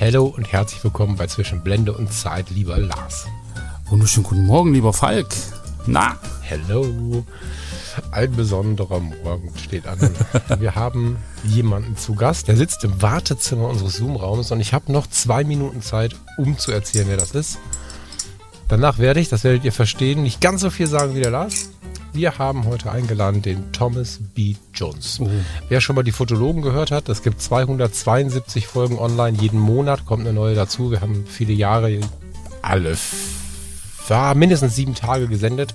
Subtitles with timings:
[0.00, 3.26] Hallo und herzlich willkommen bei Zwischen Blende und Zeit, lieber Lars.
[3.90, 5.26] Wunderschönen guten Morgen, lieber Falk.
[5.84, 6.16] Na?
[6.40, 7.22] Hello.
[8.10, 9.98] Ein besonderer Morgen steht an.
[10.58, 15.06] Wir haben jemanden zu Gast, der sitzt im Wartezimmer unseres Zoom-Raums und ich habe noch
[15.06, 17.58] zwei Minuten Zeit, um zu erzählen, wer das ist.
[18.70, 21.70] Danach werde ich, das werdet ihr verstehen, nicht ganz so viel sagen wie der Lars.
[22.12, 24.54] Wir haben heute eingeladen den Thomas B.
[24.72, 25.18] Jones.
[25.20, 25.28] Oh.
[25.68, 29.36] Wer schon mal die Fotologen gehört hat, es gibt 272 Folgen online.
[29.40, 30.92] Jeden Monat kommt eine neue dazu.
[30.92, 31.98] Wir haben viele Jahre,
[32.62, 32.96] alle,
[34.08, 35.74] ja, mindestens sieben Tage gesendet.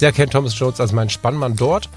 [0.00, 1.88] Der kennt Thomas Jones als mein Spannmann dort.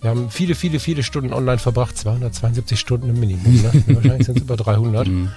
[0.00, 1.98] Wir haben viele, viele, viele Stunden online verbracht.
[1.98, 3.60] 272 Stunden im Minimum.
[3.60, 3.72] Ne?
[3.96, 5.08] Wahrscheinlich sind es über 300.
[5.08, 5.30] Mhm.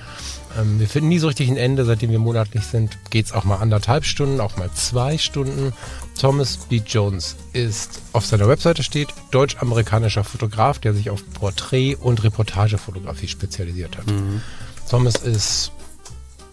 [0.60, 2.98] Ähm, wir finden nie so richtig ein Ende, seitdem wir monatlich sind.
[3.10, 5.74] Geht es auch mal anderthalb Stunden, auch mal zwei Stunden.
[6.20, 6.82] Thomas B.
[6.86, 13.98] Jones ist auf seiner Webseite steht, deutsch-amerikanischer Fotograf, der sich auf Porträt- und Reportagefotografie spezialisiert
[13.98, 14.08] hat.
[14.08, 14.42] Mhm.
[14.90, 15.72] Thomas ist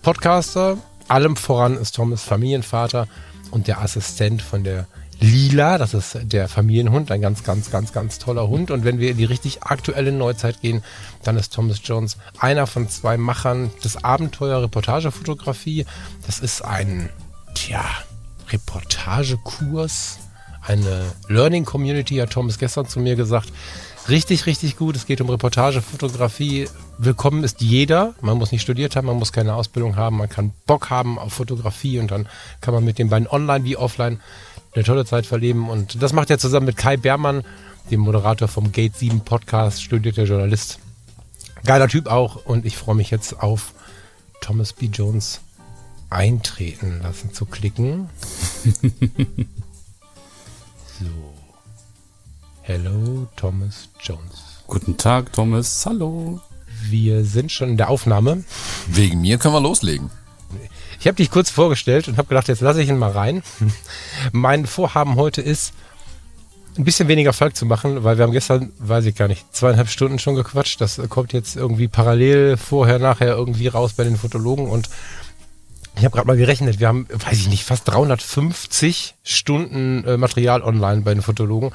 [0.03, 3.07] Podcaster, allem voran ist Thomas Familienvater
[3.51, 4.87] und der Assistent von der
[5.21, 8.71] Lila, das ist der Familienhund, ein ganz, ganz, ganz, ganz toller Hund.
[8.71, 10.83] Und wenn wir in die richtig aktuelle Neuzeit gehen,
[11.23, 15.85] dann ist Thomas Jones einer von zwei Machern des Abenteuer Reportagefotografie.
[16.27, 17.11] Das ist ein,
[17.55, 17.85] tja,
[18.51, 20.19] Reportagekurs,
[20.63, 23.53] eine Learning Community, hat Thomas gestern zu mir gesagt.
[24.09, 24.97] Richtig, richtig gut.
[24.97, 26.67] Es geht um Reportagefotografie.
[26.97, 28.15] Willkommen ist jeder.
[28.23, 31.35] Man muss nicht studiert haben, man muss keine Ausbildung haben, man kann Bock haben auf
[31.35, 32.27] Fotografie und dann
[32.63, 34.21] kann man mit den beiden online wie offline
[34.73, 35.69] eine tolle Zeit verleben.
[35.69, 37.45] Und das macht er zusammen mit Kai Bermann,
[37.91, 40.79] dem Moderator vom Gate 7 Podcast, studierter Journalist.
[41.65, 42.45] Geiler Typ auch.
[42.47, 43.73] Und ich freue mich jetzt auf
[44.41, 44.87] Thomas B.
[44.87, 45.41] Jones
[46.09, 48.09] eintreten lassen zu klicken.
[50.99, 51.07] so.
[52.63, 54.63] Hello, Thomas Jones.
[54.67, 55.85] Guten Tag, Thomas.
[55.87, 56.41] Hallo.
[56.89, 58.45] Wir sind schon in der Aufnahme.
[58.87, 60.11] Wegen mir können wir loslegen.
[61.01, 63.43] Ich habe dich kurz vorgestellt und habe gedacht, jetzt lasse ich ihn mal rein.
[64.33, 65.73] mein Vorhaben heute ist,
[66.77, 69.89] ein bisschen weniger Falk zu machen, weil wir haben gestern, weiß ich gar nicht, zweieinhalb
[69.89, 70.81] Stunden schon gequatscht.
[70.81, 74.91] Das kommt jetzt irgendwie parallel vorher, nachher irgendwie raus bei den Fotologen und
[75.97, 80.63] ich habe gerade mal gerechnet, wir haben, weiß ich nicht, fast 350 Stunden äh, Material
[80.63, 81.73] online bei den Fotologen.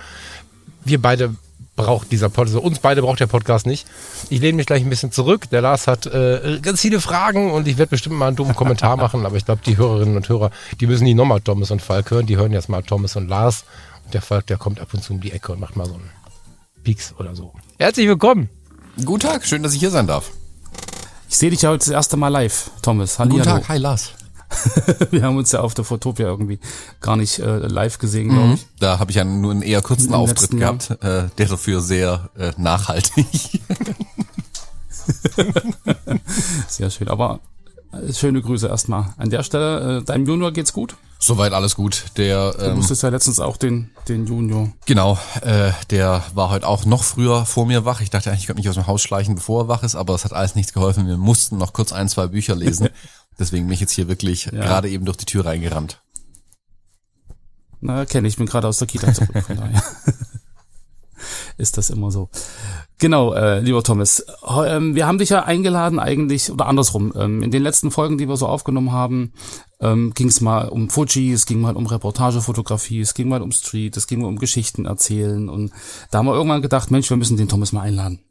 [0.85, 1.35] Wir beide
[1.75, 3.85] braucht dieser Podcast, also uns beide braucht der Podcast nicht.
[4.29, 5.49] Ich lehne mich gleich ein bisschen zurück.
[5.49, 8.97] Der Lars hat äh, ganz viele Fragen und ich werde bestimmt mal einen dummen Kommentar
[8.97, 12.11] machen, aber ich glaube, die Hörerinnen und Hörer, die müssen nicht nochmal Thomas und Falk
[12.11, 13.65] hören, die hören jetzt mal Thomas und Lars.
[14.05, 15.95] Und der Falk, der kommt ab und zu um die Ecke und macht mal so
[15.95, 16.09] einen
[16.83, 17.53] Pieks oder so.
[17.77, 18.49] Herzlich willkommen.
[19.03, 20.31] Guten Tag, schön, dass ich hier sein darf.
[21.27, 23.19] Ich sehe dich ja heute das erste Mal live, Thomas.
[23.19, 24.13] Halli, Guten Tag, hi Lars.
[25.11, 26.59] wir haben uns ja auf der Fotopia irgendwie
[27.01, 28.53] gar nicht äh, live gesehen, glaube mhm.
[28.53, 28.67] ich.
[28.79, 32.51] Da habe ich ja nur einen eher kurzen Auftritt gehabt, äh, der dafür sehr äh,
[32.57, 33.25] nachhaltig.
[36.67, 37.39] sehr schön, aber
[38.11, 39.13] schöne Grüße erstmal.
[39.17, 40.95] An der Stelle, äh, deinem Junior geht's gut?
[41.19, 42.05] Soweit alles gut.
[42.17, 44.71] Der, ähm, du musstest ja letztens auch den, den Junior.
[44.85, 48.01] Genau, äh, der war heute auch noch früher vor mir wach.
[48.01, 50.13] Ich dachte eigentlich, ich könnte mich aus dem Haus schleichen, bevor er wach ist, aber
[50.13, 51.07] es hat alles nichts geholfen.
[51.07, 52.89] Wir mussten noch kurz ein, zwei Bücher lesen.
[53.39, 54.51] Deswegen bin ich jetzt hier wirklich ja.
[54.51, 56.01] gerade eben durch die Tür reingerannt.
[57.81, 59.83] Na, kenne ich, bin gerade aus der Kita zurück, von daher.
[61.57, 62.29] ist das immer so.
[62.97, 64.25] Genau, äh, lieber Thomas,
[64.65, 68.27] ähm, wir haben dich ja eingeladen eigentlich, oder andersrum, ähm, in den letzten Folgen, die
[68.27, 69.33] wir so aufgenommen haben,
[69.79, 73.51] ähm, ging es mal um Fuji, es ging mal um Reportagefotografie, es ging mal um
[73.51, 75.71] Street, es ging mal um Geschichten erzählen und
[76.11, 78.21] da haben wir irgendwann gedacht, Mensch, wir müssen den Thomas mal einladen.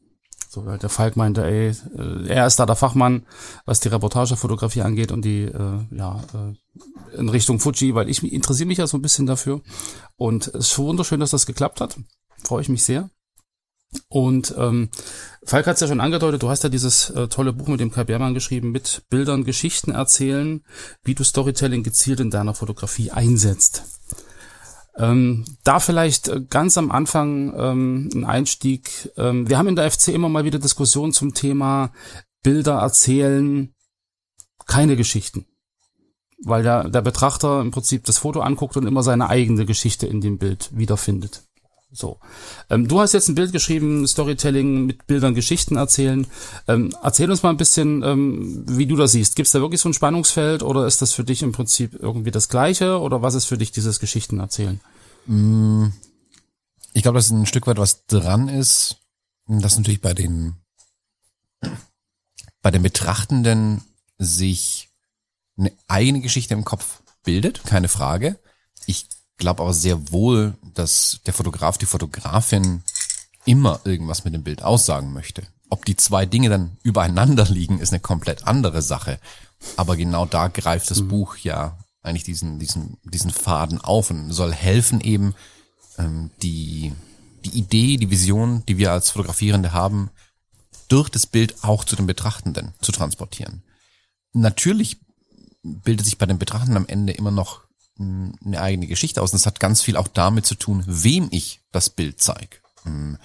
[0.55, 3.27] So, weil der Falk meinte, ey, äh, er ist da der Fachmann,
[3.67, 8.69] was die Reportagefotografie angeht und die, äh, ja, äh, in Richtung Fuji, weil ich interessiere
[8.69, 9.63] mich ja so ein bisschen dafür.
[10.17, 11.99] Und es ist wunderschön, dass das geklappt hat.
[12.45, 13.11] Freue ich mich sehr.
[14.09, 14.91] Und ähm,
[15.45, 17.91] Falk hat es ja schon angedeutet, du hast ja dieses äh, tolle Buch mit dem
[17.91, 20.65] Kai Bermann geschrieben, mit Bildern, Geschichten erzählen,
[21.03, 23.85] wie du Storytelling gezielt in deiner Fotografie einsetzt.
[24.97, 29.11] Ähm, da vielleicht äh, ganz am Anfang ähm, ein Einstieg.
[29.17, 31.93] Ähm, wir haben in der FC immer mal wieder Diskussionen zum Thema
[32.43, 33.75] Bilder erzählen,
[34.67, 35.47] keine Geschichten.
[36.45, 40.21] Weil der, der Betrachter im Prinzip das Foto anguckt und immer seine eigene Geschichte in
[40.21, 41.43] dem Bild wiederfindet.
[41.95, 42.19] So.
[42.71, 46.27] Ähm, du hast jetzt ein Bild geschrieben, Storytelling mit Bildern Geschichten erzählen.
[46.67, 49.37] Ähm, erzähl uns mal ein bisschen, ähm, wie du das siehst.
[49.37, 52.33] Gibt es da wirklich so ein Spannungsfeld oder ist das für dich im Prinzip irgendwie
[52.33, 54.81] das Gleiche oder was ist für dich dieses Geschichten erzählen?
[55.27, 55.87] Mm,
[56.95, 58.97] ich glaube, dass ein Stück weit was dran ist,
[59.47, 60.57] dass natürlich bei den
[62.61, 63.83] bei den Betrachtenden
[64.19, 64.89] sich
[65.57, 68.39] eine eigene Geschichte im Kopf bildet, keine Frage.
[68.87, 69.07] Ich
[69.37, 72.83] glaube aber sehr wohl, dass der Fotograf, die Fotografin
[73.45, 75.47] immer irgendwas mit dem Bild aussagen möchte.
[75.71, 79.19] Ob die zwei Dinge dann übereinander liegen, ist eine komplett andere Sache.
[79.77, 81.09] Aber genau da greift das mhm.
[81.09, 85.35] Buch ja eigentlich diesen, diesen, diesen Faden auf und soll helfen eben,
[85.99, 86.93] ähm, die,
[87.45, 90.11] die Idee, die Vision, die wir als Fotografierende haben,
[90.89, 93.63] durch das Bild auch zu den Betrachtenden zu transportieren.
[94.33, 94.99] Natürlich
[95.63, 97.63] bildet sich bei den Betrachtenden am Ende immer noch
[97.99, 99.33] eine eigene Geschichte aus.
[99.33, 102.59] Und das hat ganz viel auch damit zu tun, wem ich das Bild zeige.
[102.83, 103.19] Hm.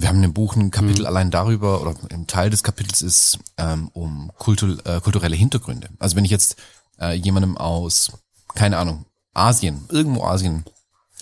[0.00, 1.06] Wir haben im Buch ein Kapitel mhm.
[1.08, 5.90] allein darüber, oder ein Teil des Kapitels ist ähm, um kultur, äh, kulturelle Hintergründe.
[5.98, 6.56] Also wenn ich jetzt
[6.98, 8.12] äh, jemandem aus,
[8.54, 9.04] keine Ahnung,
[9.34, 10.64] Asien, irgendwo Asien,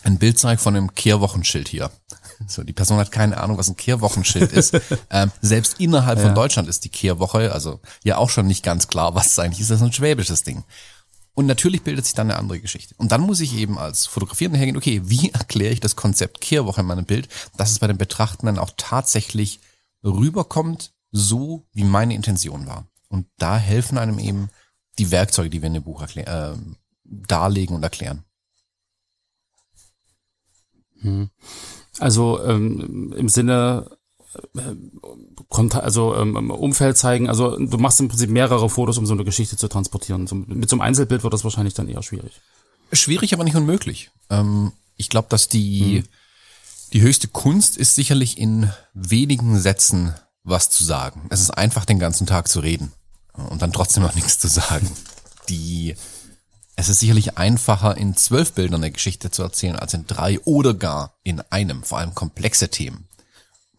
[0.05, 1.91] ein Bild zeige von einem Kehrwochenschild hier.
[2.47, 4.73] So, die Person hat keine Ahnung, was ein Kehrwochenschild ist.
[5.11, 6.27] ähm, selbst innerhalb ja.
[6.27, 9.59] von Deutschland ist die Kehrwoche, also ja auch schon nicht ganz klar, was es eigentlich
[9.59, 9.73] ist.
[9.73, 10.63] Das ist ein schwäbisches Ding.
[11.39, 12.97] Und natürlich bildet sich dann eine andere Geschichte.
[12.99, 16.81] Und dann muss ich eben als Fotografierender hergehen, okay, wie erkläre ich das Konzept Kehrwoche
[16.81, 19.61] in meinem Bild, dass es bei den Betrachtenden auch tatsächlich
[20.03, 22.89] rüberkommt, so wie meine Intention war.
[23.07, 24.51] Und da helfen einem eben
[24.99, 26.55] die Werkzeuge, die wir in dem Buch äh,
[27.05, 28.25] darlegen und erklären.
[31.03, 31.31] Hm.
[32.01, 33.97] Also ähm, im Sinne
[35.75, 37.29] also ähm, Umfeld zeigen.
[37.29, 40.27] Also du machst im Prinzip mehrere Fotos, um so eine Geschichte zu transportieren.
[40.27, 42.41] So, mit so einem Einzelbild wird das wahrscheinlich dann eher schwierig.
[42.93, 44.11] Schwierig, aber nicht unmöglich.
[44.31, 46.05] Ähm, ich glaube, dass die, hm.
[46.93, 50.15] die höchste Kunst ist sicherlich in wenigen Sätzen
[50.45, 51.27] was zu sagen.
[51.31, 52.93] Es ist einfach, den ganzen Tag zu reden
[53.51, 54.91] und dann trotzdem noch nichts zu sagen.
[55.49, 55.95] Die,
[56.77, 60.75] es ist sicherlich einfacher, in zwölf Bildern eine Geschichte zu erzählen, als in drei oder
[60.75, 63.08] gar in einem, vor allem komplexe Themen.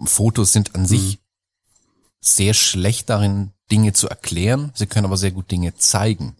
[0.07, 0.87] Fotos sind an mhm.
[0.87, 1.19] sich
[2.21, 4.71] sehr schlecht darin, Dinge zu erklären.
[4.75, 6.35] Sie können aber sehr gut Dinge zeigen.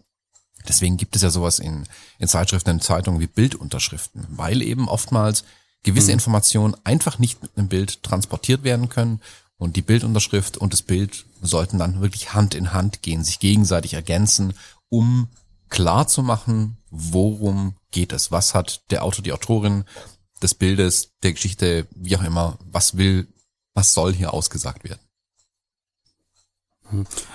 [0.68, 1.86] Deswegen gibt es ja sowas in,
[2.18, 5.46] in Zeitschriften, in Zeitungen wie Bildunterschriften, weil eben oftmals
[5.84, 6.14] gewisse mhm.
[6.14, 9.22] Informationen einfach nicht mit einem Bild transportiert werden können
[9.58, 13.94] und die Bildunterschrift und das Bild sollten dann wirklich Hand in Hand gehen, sich gegenseitig
[13.94, 14.54] ergänzen,
[14.90, 15.28] um
[15.70, 19.86] klar zu machen, worum geht es, was hat der Autor, die Autorin
[20.42, 23.28] des Bildes, der Geschichte, wie auch immer, was will
[23.74, 25.02] was soll hier ausgesagt werden?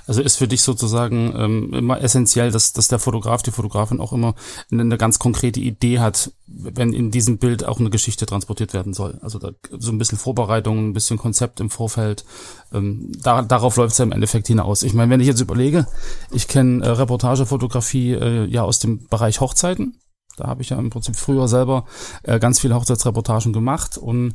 [0.07, 4.13] Also ist für dich sozusagen ähm, immer essentiell, dass, dass der Fotograf, die Fotografin auch
[4.13, 4.35] immer
[4.71, 8.95] eine, eine ganz konkrete Idee hat, wenn in diesem Bild auch eine Geschichte transportiert werden
[8.95, 9.19] soll.
[9.23, 12.25] Also da, so ein bisschen Vorbereitung, ein bisschen Konzept im Vorfeld.
[12.73, 14.83] Ähm, da, darauf läuft es ja im Endeffekt hinaus.
[14.83, 15.87] Ich meine, wenn ich jetzt überlege,
[16.33, 20.01] ich kenne äh, Reportagefotografie äh, ja aus dem Bereich Hochzeiten.
[20.37, 21.85] Da habe ich ja im Prinzip früher selber
[22.23, 24.35] äh, ganz viele Hochzeitsreportagen gemacht und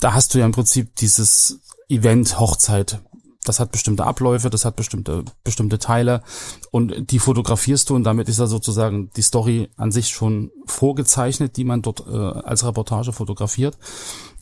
[0.00, 3.00] da hast du ja im Prinzip dieses Event Hochzeit.
[3.48, 6.22] Das hat bestimmte Abläufe, das hat bestimmte, bestimmte Teile
[6.70, 11.56] und die fotografierst du und damit ist ja sozusagen die Story an sich schon vorgezeichnet,
[11.56, 13.78] die man dort äh, als Reportage fotografiert.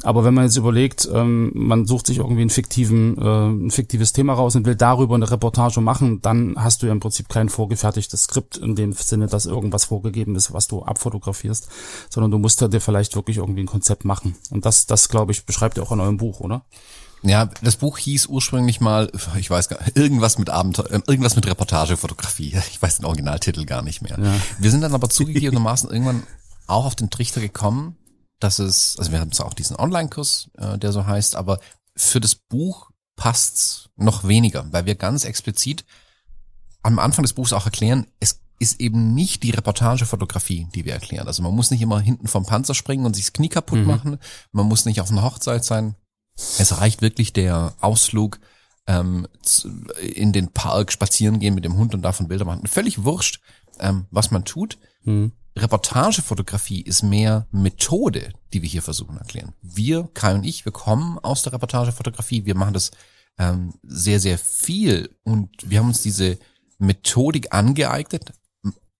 [0.02, 4.12] Aber wenn man jetzt überlegt, ähm, man sucht sich irgendwie einen fiktiven, äh, ein fiktives
[4.12, 7.48] Thema raus und will darüber eine Reportage machen, dann hast du ja im Prinzip kein
[7.48, 11.68] vorgefertigtes Skript in dem Sinne, dass irgendwas vorgegeben ist, was du abfotografierst,
[12.10, 14.36] sondern du musst da dir vielleicht wirklich irgendwie ein Konzept machen.
[14.50, 16.64] Und das, das glaube ich, beschreibt ihr auch in eurem Buch, oder?
[17.24, 21.36] Ja, das Buch hieß ursprünglich mal, ich weiß gar nicht, irgendwas mit Abenteuer, äh, irgendwas
[21.36, 22.56] mit Reportagefotografie.
[22.70, 24.18] Ich weiß den Originaltitel gar nicht mehr.
[24.18, 24.34] Ja.
[24.58, 26.24] Wir sind dann aber zugegebenermaßen irgendwann
[26.66, 27.96] auch auf den Trichter gekommen,
[28.40, 31.60] dass es, also wir haben zwar auch diesen Online-Kurs, äh, der so heißt, aber
[31.96, 35.84] für das Buch passt's noch weniger, weil wir ganz explizit
[36.82, 41.26] am Anfang des Buchs auch erklären, es ist eben nicht die Reportagefotografie, die wir erklären.
[41.26, 43.86] Also man muss nicht immer hinten vom Panzer springen und sich das Knie kaputt mhm.
[43.86, 44.18] machen.
[44.52, 45.96] Man muss nicht auf einer Hochzeit sein.
[46.36, 48.40] Es reicht wirklich der Ausflug
[48.86, 49.26] ähm,
[50.00, 52.66] in den Park spazieren gehen mit dem Hund und davon Bilder machen.
[52.66, 53.40] Völlig wurscht,
[53.80, 54.78] ähm, was man tut.
[55.04, 55.32] Mhm.
[55.56, 59.54] Reportagefotografie ist mehr Methode, die wir hier versuchen erklären.
[59.62, 62.90] Wir, Kai und ich, wir kommen aus der Reportagefotografie, wir machen das
[63.38, 66.38] ähm, sehr, sehr viel und wir haben uns diese
[66.78, 68.32] Methodik angeeignet,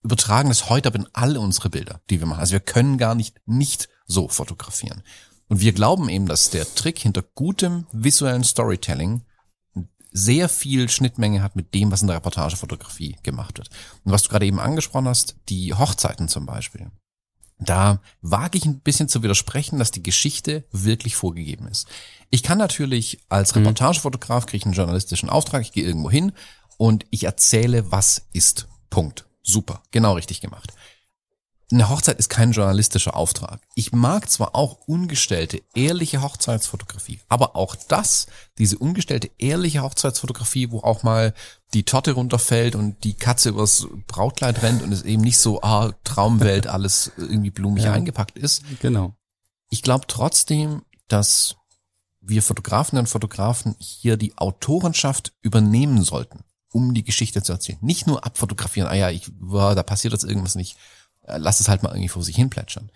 [0.03, 2.41] übertragen das heute aber in alle unsere Bilder, die wir machen.
[2.41, 5.03] Also wir können gar nicht nicht so fotografieren.
[5.54, 9.23] Und wir glauben eben, dass der Trick hinter gutem visuellen Storytelling
[10.11, 13.70] sehr viel Schnittmenge hat mit dem, was in der Reportagefotografie gemacht wird.
[14.02, 16.90] Und was du gerade eben angesprochen hast, die Hochzeiten zum Beispiel.
[17.61, 21.87] da wage ich ein bisschen zu widersprechen, dass die Geschichte wirklich vorgegeben ist.
[22.30, 26.32] Ich kann natürlich als Reportagefotograf kriege ich einen journalistischen Auftrag, ich gehe irgendwo hin
[26.78, 28.66] und ich erzähle, was ist.
[28.90, 29.28] Punkt.
[29.44, 30.73] Super, genau richtig gemacht.
[31.75, 33.61] Eine Hochzeit ist kein journalistischer Auftrag.
[33.75, 38.28] Ich mag zwar auch ungestellte, ehrliche Hochzeitsfotografie, aber auch das,
[38.59, 41.35] diese ungestellte, ehrliche Hochzeitsfotografie, wo auch mal
[41.73, 45.90] die Torte runterfällt und die Katze übers Brautkleid rennt und es eben nicht so, ah,
[46.04, 48.62] Traumwelt, alles irgendwie blumig ja, eingepackt ist.
[48.81, 49.16] Genau.
[49.69, 51.57] Ich glaube trotzdem, dass
[52.21, 57.78] wir Fotografen und Fotografen hier die Autorenschaft übernehmen sollten, um die Geschichte zu erzählen.
[57.81, 60.76] Nicht nur abfotografieren, ah ja, ich, war, da passiert jetzt irgendwas nicht
[61.26, 62.90] lass es halt mal irgendwie vor sich hin plätschern.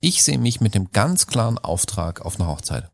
[0.00, 2.90] Ich sehe mich mit dem ganz klaren Auftrag auf einer Hochzeit.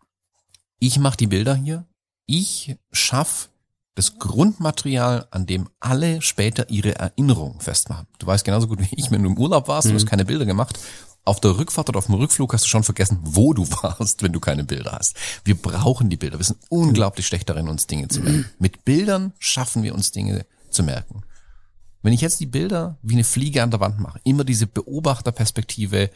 [0.79, 1.85] Ich mache die Bilder hier.
[2.27, 3.49] Ich schaff
[3.95, 8.07] das Grundmaterial, an dem alle später ihre Erinnerungen festmachen.
[8.19, 9.93] Du weißt genauso gut wie ich, wenn du im Urlaub warst, mhm.
[9.93, 10.79] du hast keine Bilder gemacht.
[11.25, 14.33] Auf der Rückfahrt oder auf dem Rückflug hast du schon vergessen, wo du warst, wenn
[14.33, 15.17] du keine Bilder hast.
[15.45, 16.39] Wir brauchen die Bilder.
[16.39, 18.49] Wir sind unglaublich schlecht darin, uns Dinge zu merken.
[18.59, 21.23] Mit Bildern schaffen wir uns Dinge zu merken.
[22.03, 26.11] Wenn ich jetzt die Bilder wie eine Fliege an der Wand mache, immer diese Beobachterperspektive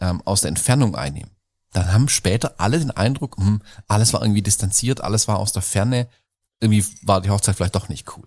[0.00, 1.30] ähm, aus der Entfernung einnehme,
[1.72, 5.62] dann haben später alle den Eindruck, hm, alles war irgendwie distanziert, alles war aus der
[5.62, 6.08] Ferne,
[6.60, 8.26] irgendwie war die Hochzeit vielleicht doch nicht cool.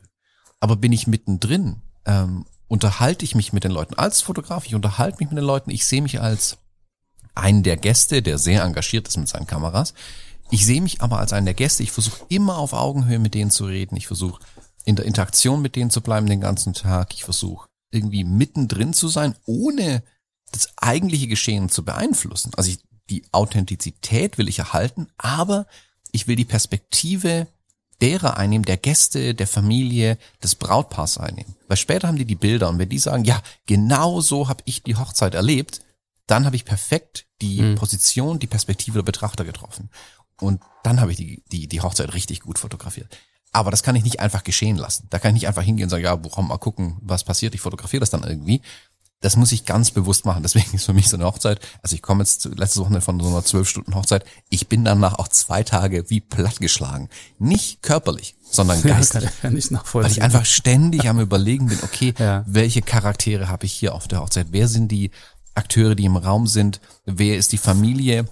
[0.59, 5.17] Aber bin ich mittendrin, ähm, unterhalte ich mich mit den Leuten als Fotograf, ich unterhalte
[5.19, 6.57] mich mit den Leuten, ich sehe mich als
[7.33, 9.93] einen der Gäste, der sehr engagiert ist mit seinen Kameras.
[10.51, 13.51] Ich sehe mich aber als einen der Gäste, ich versuche immer auf Augenhöhe mit denen
[13.51, 14.41] zu reden, ich versuche
[14.85, 17.13] in der Interaktion mit denen zu bleiben den ganzen Tag.
[17.13, 20.03] Ich versuche irgendwie mittendrin zu sein, ohne
[20.51, 22.51] das eigentliche Geschehen zu beeinflussen.
[22.55, 25.67] Also ich, die Authentizität will ich erhalten, aber
[26.11, 27.47] ich will die Perspektive
[28.01, 31.55] derer einnehmen, der Gäste, der Familie, des Brautpaars einnehmen.
[31.67, 34.83] Weil später haben die die Bilder und wenn die sagen, ja, genau so habe ich
[34.83, 35.81] die Hochzeit erlebt,
[36.25, 37.75] dann habe ich perfekt die mhm.
[37.75, 39.89] Position, die Perspektive der Betrachter getroffen.
[40.39, 43.17] Und dann habe ich die, die, die Hochzeit richtig gut fotografiert.
[43.51, 45.07] Aber das kann ich nicht einfach geschehen lassen.
[45.09, 47.55] Da kann ich nicht einfach hingehen und sagen, ja, komm mal gucken, was passiert.
[47.55, 48.61] Ich fotografiere das dann irgendwie.
[49.21, 50.43] Das muss ich ganz bewusst machen.
[50.43, 51.59] Deswegen ist für mich so eine Hochzeit.
[51.81, 54.23] Also ich komme jetzt letzte Woche von so einer zwölf Stunden Hochzeit.
[54.49, 57.09] Ich bin danach auch zwei Tage wie plattgeschlagen.
[57.37, 59.23] Nicht körperlich, sondern geistig.
[59.23, 60.03] Ja, kann ich nachvollziehen.
[60.03, 62.45] Weil ich einfach ständig am überlegen bin, okay, ja.
[62.47, 64.47] welche Charaktere habe ich hier auf der Hochzeit?
[64.51, 65.11] Wer sind die
[65.53, 66.79] Akteure, die im Raum sind?
[67.05, 68.25] Wer ist die Familie?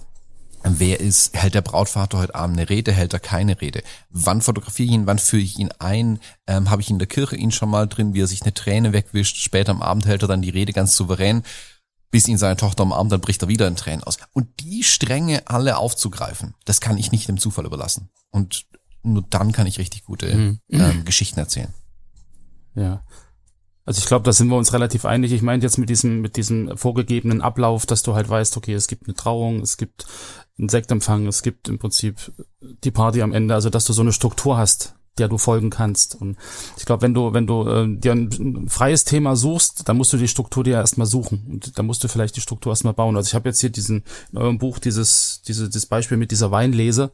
[0.76, 3.82] Wer ist, hält der Brautvater heute Abend eine Rede, hält er keine Rede?
[4.10, 6.20] Wann fotografiere ich ihn, wann führe ich ihn ein?
[6.46, 8.92] Ähm, Habe ich in der Kirche ihn schon mal drin, wie er sich eine Träne
[8.92, 9.36] wegwischt?
[9.36, 11.42] Später am Abend hält er dann die Rede ganz souverän,
[12.10, 14.18] bis ihn seine Tochter am Abend, dann bricht er wieder in Tränen aus.
[14.32, 18.10] Und die Stränge alle aufzugreifen, das kann ich nicht dem Zufall überlassen.
[18.30, 18.66] Und
[19.02, 20.60] nur dann kann ich richtig gute mhm.
[20.70, 21.72] ähm, Geschichten erzählen.
[22.74, 23.04] Ja.
[23.84, 25.32] Also ich glaube, da sind wir uns relativ einig.
[25.32, 28.86] Ich meine jetzt mit diesem, mit diesem vorgegebenen Ablauf, dass du halt weißt, okay, es
[28.86, 30.06] gibt eine Trauung, es gibt
[30.58, 34.12] einen Sektempfang, es gibt im Prinzip die Party am Ende, also dass du so eine
[34.12, 36.14] Struktur hast, der du folgen kannst.
[36.14, 36.36] Und
[36.76, 40.16] ich glaube, wenn du, wenn du äh, dir ein, freies Thema suchst, dann musst du
[40.16, 41.44] die Struktur dir erstmal suchen.
[41.50, 43.16] Und dann musst du vielleicht die Struktur erstmal bauen.
[43.16, 46.50] Also ich habe jetzt hier diesen, in eurem Buch dieses, diese, dieses Beispiel mit dieser
[46.50, 47.10] Weinlese.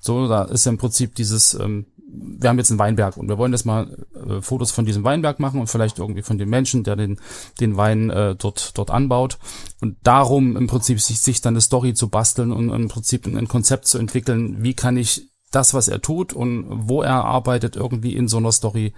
[0.00, 3.38] So, da ist ja im Prinzip dieses, ähm, wir haben jetzt einen Weinberg und wir
[3.38, 6.84] wollen jetzt mal äh, Fotos von diesem Weinberg machen und vielleicht irgendwie von dem Menschen,
[6.84, 7.20] der den,
[7.60, 9.38] den Wein äh, dort, dort anbaut.
[9.80, 13.48] Und darum im Prinzip sich, sich dann eine Story zu basteln und im Prinzip ein
[13.48, 18.14] Konzept zu entwickeln, wie kann ich das, was er tut und wo er arbeitet, irgendwie
[18.14, 18.94] in so einer Story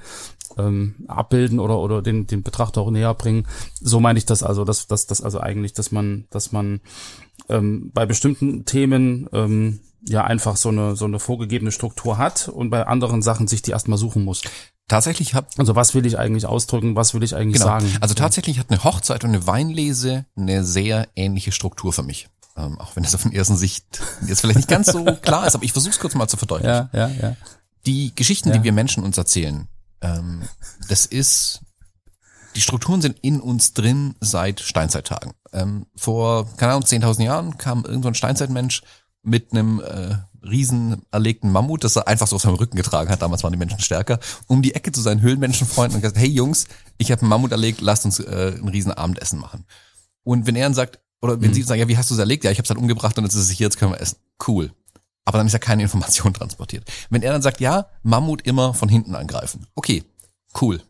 [0.58, 3.46] ähm, abbilden oder oder den den Betrachter auch näher bringen.
[3.80, 6.80] So meine ich das also, dass dass das also eigentlich, dass man dass man
[7.48, 12.70] ähm, bei bestimmten Themen ähm, ja einfach so eine so eine vorgegebene Struktur hat und
[12.70, 14.42] bei anderen Sachen sich die erstmal suchen muss.
[14.88, 17.78] Tatsächlich hat also was will ich eigentlich ausdrücken, was will ich eigentlich genau.
[17.78, 17.96] sagen?
[18.00, 22.28] Also tatsächlich hat eine Hochzeit und eine Weinlese eine sehr ähnliche Struktur für mich.
[22.56, 23.84] Ähm, auch wenn das auf den ersten Sicht
[24.26, 26.90] jetzt vielleicht nicht ganz so klar ist, aber ich versuche es kurz mal zu verdeutlichen.
[26.92, 27.36] Ja, ja, ja.
[27.86, 28.58] Die Geschichten, ja.
[28.58, 29.68] die wir Menschen uns erzählen,
[30.02, 30.42] ähm,
[30.88, 31.60] das ist
[32.54, 35.32] die Strukturen sind in uns drin seit Steinzeittagen.
[35.52, 38.82] Ähm, vor, keine Ahnung, 10.000 Jahren kam irgendwann ein Steinzeitmensch
[39.22, 43.22] mit einem äh, riesen erlegten Mammut, das er einfach so auf seinem Rücken getragen hat,
[43.22, 44.18] damals waren die Menschen stärker,
[44.48, 46.66] um die Ecke zu seinen Höhlenmenschenfreunden und gesagt, hey Jungs,
[46.98, 49.64] ich habe einen Mammut erlegt, lasst uns äh, ein riesen Abendessen machen.
[50.24, 51.54] Und wenn er dann sagt, oder wenn mhm.
[51.54, 52.42] sie sagen, ja, wie hast du es erlegt?
[52.44, 54.18] Ja, ich habe es dann umgebracht und jetzt ist es hier, jetzt können wir essen.
[54.46, 54.72] Cool.
[55.24, 56.90] Aber dann ist ja keine Information transportiert.
[57.10, 59.66] Wenn er dann sagt, ja, Mammut immer von hinten angreifen.
[59.74, 60.04] Okay,
[60.60, 60.82] cool.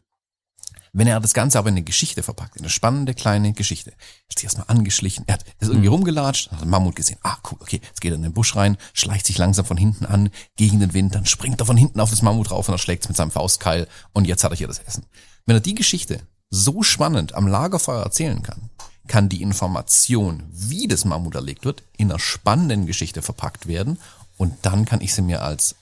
[0.95, 3.95] Wenn er das Ganze aber in eine Geschichte verpackt, in eine spannende kleine Geschichte,
[4.29, 5.95] ist sich erstmal angeschlichen, er hat, ist irgendwie mhm.
[5.95, 8.77] rumgelatscht, hat einen Mammut gesehen, ah cool, okay, jetzt geht er in den Busch rein,
[8.93, 12.11] schleicht sich langsam von hinten an, gegen den Wind, dann springt er von hinten auf
[12.11, 14.67] das Mammut drauf und er schlägt es mit seinem Faustkeil und jetzt hat er hier
[14.67, 15.07] das Essen.
[15.47, 16.21] Wenn er die Geschichte
[16.51, 18.69] so spannend am Lagerfeuer erzählen kann,
[19.09, 23.99] kann die Information, wie das Mammut erlegt wird, in einer spannenden Geschichte verpackt werden
[24.43, 25.77] und dann kann ich sie mir als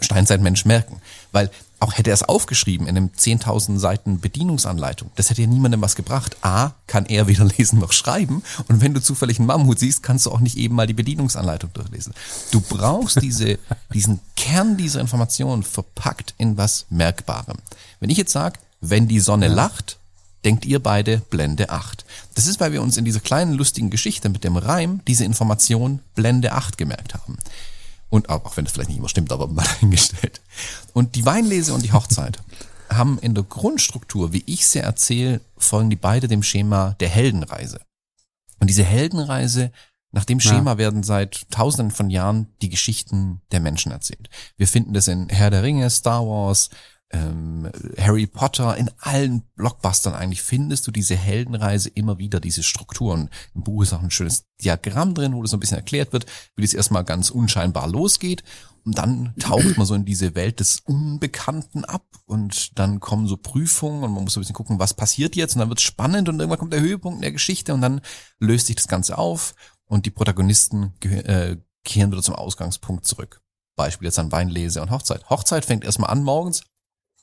[0.00, 1.02] Steinzeitmensch merken.
[1.32, 5.82] Weil auch hätte er es aufgeschrieben in einem 10.000 Seiten Bedienungsanleitung, das hätte ja niemandem
[5.82, 6.38] was gebracht.
[6.40, 10.24] A, kann er weder lesen noch schreiben und wenn du zufällig einen Mammut siehst, kannst
[10.24, 12.14] du auch nicht eben mal die Bedienungsanleitung durchlesen.
[12.52, 13.58] Du brauchst diese,
[13.94, 17.58] diesen Kern dieser Information verpackt in was Merkbarem.
[18.00, 19.52] Wenn ich jetzt sage, wenn die Sonne ja.
[19.52, 19.98] lacht,
[20.46, 22.06] denkt ihr beide Blende 8.
[22.34, 26.00] Das ist, weil wir uns in dieser kleinen lustigen Geschichte mit dem Reim diese Information
[26.14, 27.36] Blende 8 gemerkt haben.
[28.10, 30.40] Und auch wenn es vielleicht nicht immer stimmt, aber mal dahingestellt.
[30.92, 32.38] Und die Weinlese und die Hochzeit
[32.90, 37.80] haben in der Grundstruktur, wie ich sie erzähle, folgen die beide dem Schema der Heldenreise.
[38.58, 39.72] Und diese Heldenreise,
[40.12, 40.78] nach dem Schema ja.
[40.78, 44.28] werden seit tausenden von Jahren die Geschichten der Menschen erzählt.
[44.56, 46.68] Wir finden das in Herr der Ringe, Star Wars,
[47.12, 53.30] ähm, Harry Potter, in allen Blockbustern eigentlich findest du diese Heldenreise immer wieder, diese Strukturen.
[53.54, 56.26] Im Buch ist auch ein schönes Diagramm drin, wo das so ein bisschen erklärt wird,
[56.56, 58.44] wie das erstmal ganz unscheinbar losgeht.
[58.84, 63.36] Und dann taucht man so in diese Welt des Unbekannten ab und dann kommen so
[63.36, 66.28] Prüfungen und man muss so ein bisschen gucken, was passiert jetzt und dann wird spannend
[66.28, 68.00] und irgendwann kommt der Höhepunkt in der Geschichte und dann
[68.38, 73.42] löst sich das Ganze auf und die Protagonisten äh, kehren wieder zum Ausgangspunkt zurück.
[73.76, 75.28] Beispiel jetzt an Weinlese und Hochzeit.
[75.28, 76.62] Hochzeit fängt erstmal an morgens,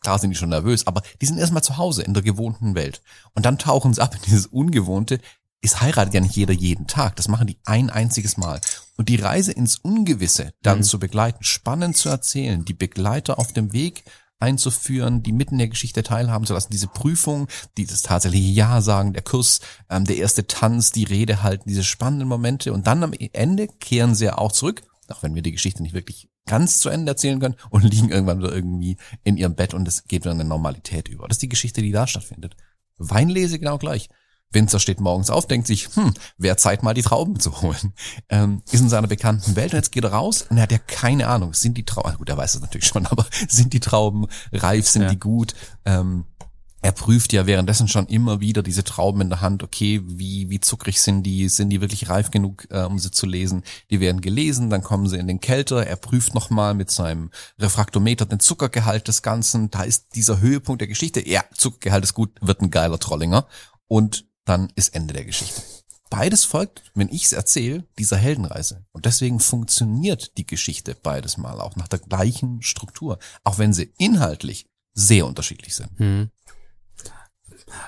[0.02, 3.02] Klar sind die schon nervös, aber die sind erstmal zu Hause in der gewohnten Welt.
[3.34, 5.20] Und dann tauchen sie ab in dieses Ungewohnte.
[5.62, 7.16] Es heiratet ja nicht jeder jeden Tag.
[7.16, 8.62] Das machen die ein einziges Mal.
[8.96, 10.84] Und die Reise ins Ungewisse dann mhm.
[10.84, 14.04] zu begleiten, spannend zu erzählen, die Begleiter auf dem Weg
[14.40, 19.14] einzuführen, die mitten in der Geschichte teilhaben zu lassen, diese Prüfung, dieses tatsächliche Ja sagen,
[19.14, 23.14] der Kuss, ähm, der erste Tanz, die Rede halten, diese spannenden Momente und dann am
[23.14, 26.90] Ende kehren sie ja auch zurück, auch wenn wir die Geschichte nicht wirklich ganz zu
[26.90, 30.32] Ende erzählen können und liegen irgendwann wieder irgendwie in ihrem Bett und es geht wieder
[30.32, 31.28] in eine Normalität über.
[31.28, 32.56] Das ist die Geschichte, die da stattfindet.
[32.98, 34.10] Weinlese genau gleich.
[34.52, 37.94] Winzer steht morgens auf, denkt sich, hm, wäre Zeit mal die Trauben zu holen.
[38.30, 40.80] Ähm, ist in seiner bekannten Welt und jetzt geht er raus und er hat ja
[40.80, 44.28] keine Ahnung, sind die Trauben, gut, er weiß es natürlich schon, aber sind die Trauben
[44.52, 45.10] reif, sind ja.
[45.10, 45.56] die gut?
[45.86, 46.26] Ähm,
[46.82, 50.60] er prüft ja währenddessen schon immer wieder diese Trauben in der Hand, okay, wie, wie
[50.60, 53.64] zuckrig sind die, sind die wirklich reif genug, äh, um sie zu lesen.
[53.90, 58.26] Die werden gelesen, dann kommen sie in den Kälter, er prüft nochmal mit seinem Refraktometer
[58.26, 62.62] den Zuckergehalt des Ganzen, da ist dieser Höhepunkt der Geschichte, ja, Zuckergehalt ist gut, wird
[62.62, 63.48] ein geiler Trollinger
[63.88, 65.62] und dann ist Ende der Geschichte.
[66.10, 68.86] Beides folgt, wenn ich es erzähle, dieser Heldenreise.
[68.94, 73.92] Und deswegen funktioniert die Geschichte beides mal auch nach der gleichen Struktur, auch wenn sie
[73.98, 75.90] inhaltlich sehr unterschiedlich sind.
[75.98, 76.32] Hm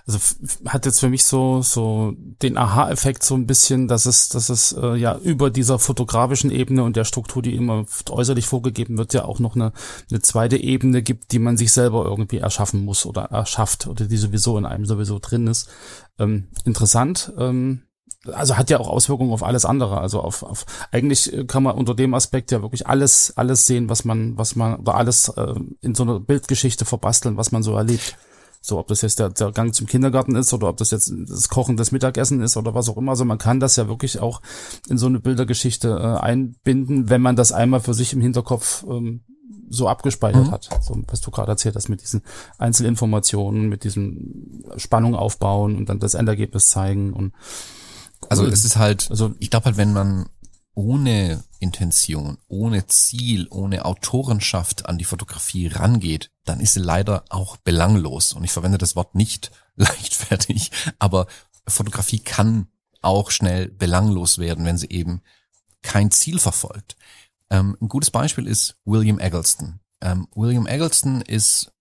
[0.09, 0.19] also
[0.65, 4.71] hat jetzt für mich so so den Aha-Effekt so ein bisschen, dass es dass es
[4.71, 9.25] äh, ja über dieser fotografischen Ebene und der Struktur, die immer äußerlich vorgegeben wird, ja
[9.25, 9.71] auch noch eine
[10.09, 14.17] eine zweite Ebene gibt, die man sich selber irgendwie erschaffen muss oder erschafft oder die
[14.17, 15.69] sowieso in einem sowieso drin ist.
[16.17, 17.31] Ähm, interessant.
[17.37, 17.83] Ähm,
[18.33, 20.01] also hat ja auch Auswirkungen auf alles andere.
[20.01, 24.05] Also auf, auf eigentlich kann man unter dem Aspekt ja wirklich alles alles sehen, was
[24.05, 28.17] man was man oder alles äh, in so einer Bildgeschichte verbasteln, was man so erlebt.
[28.61, 31.47] So, ob das jetzt der, der Gang zum Kindergarten ist oder ob das jetzt das
[31.47, 33.11] Kochen des Mittagessen ist oder was auch immer.
[33.11, 34.41] Also man kann das ja wirklich auch
[34.89, 39.21] in so eine Bildergeschichte äh, einbinden, wenn man das einmal für sich im Hinterkopf ähm,
[39.69, 40.51] so abgespeichert mhm.
[40.51, 40.69] hat.
[40.81, 42.21] So, was du gerade erzählt hast mit diesen
[42.57, 47.33] Einzelinformationen, mit diesem Spannung aufbauen und dann das Endergebnis zeigen und
[48.27, 50.27] also es ist halt, also ich glaube halt, wenn man
[50.73, 57.57] ohne Intention, ohne Ziel, ohne Autorenschaft an die Fotografie rangeht, dann ist sie leider auch
[57.57, 58.33] belanglos.
[58.33, 61.27] Und ich verwende das Wort nicht leichtfertig, aber
[61.67, 62.67] Fotografie kann
[63.01, 65.21] auch schnell belanglos werden, wenn sie eben
[65.81, 66.97] kein Ziel verfolgt.
[67.49, 69.79] Ähm, ein gutes Beispiel ist William Eggleston.
[70.01, 71.71] Ähm, William Eggleston ist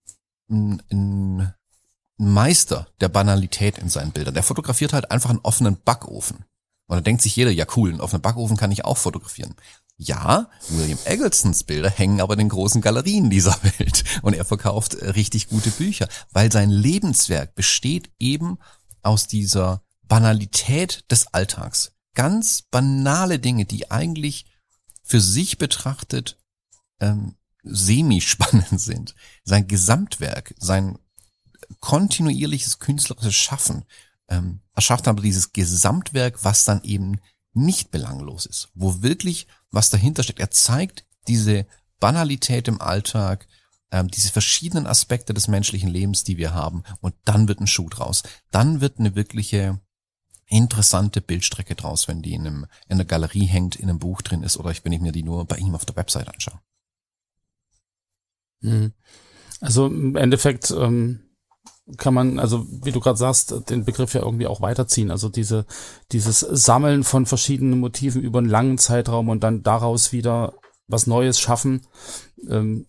[0.51, 1.55] ein, ein
[2.17, 4.35] Meister der Banalität in seinen Bildern.
[4.35, 6.45] Der fotografiert halt einfach einen offenen Backofen.
[6.89, 9.55] Und da denkt sich jeder, ja cool, auf einem Backofen kann ich auch fotografieren.
[10.01, 14.95] Ja, William Egglestons Bilder hängen aber in den großen Galerien dieser Welt und er verkauft
[14.95, 18.59] äh, richtig gute Bücher, weil sein Lebenswerk besteht eben
[19.03, 21.93] aus dieser Banalität des Alltags.
[22.15, 24.47] Ganz banale Dinge, die eigentlich
[25.03, 26.39] für sich betrachtet
[27.01, 29.15] ähm, semi-spannend sind.
[29.45, 30.99] Sein Gesamtwerk, sein
[31.81, 33.85] kontinuierliches künstlerisches Schaffen
[34.29, 37.21] ähm, erschafft aber dieses Gesamtwerk, was dann eben
[37.53, 40.41] nicht belanglos ist, wo wirklich was dahinter steckt.
[40.41, 41.67] Er zeigt diese
[41.99, 43.49] Banalität im Alltag,
[43.91, 47.89] ähm, diese verschiedenen Aspekte des menschlichen Lebens, die wir haben, und dann wird ein Schuh
[47.89, 48.23] draus.
[48.51, 49.81] Dann wird eine wirkliche
[50.47, 54.43] interessante Bildstrecke draus, wenn die in, einem, in einer Galerie hängt, in einem Buch drin
[54.43, 56.61] ist, oder wenn ich mir die nur bei ihm auf der Website anschaue.
[58.61, 58.93] Mhm.
[59.61, 61.28] Also im Endeffekt ähm,
[61.97, 65.11] kann man, also wie du gerade sagst, den Begriff ja irgendwie auch weiterziehen.
[65.11, 65.65] Also diese,
[66.13, 70.55] dieses Sammeln von verschiedenen Motiven über einen langen Zeitraum und dann daraus wieder
[70.87, 71.87] was Neues schaffen.
[72.49, 72.87] Ähm,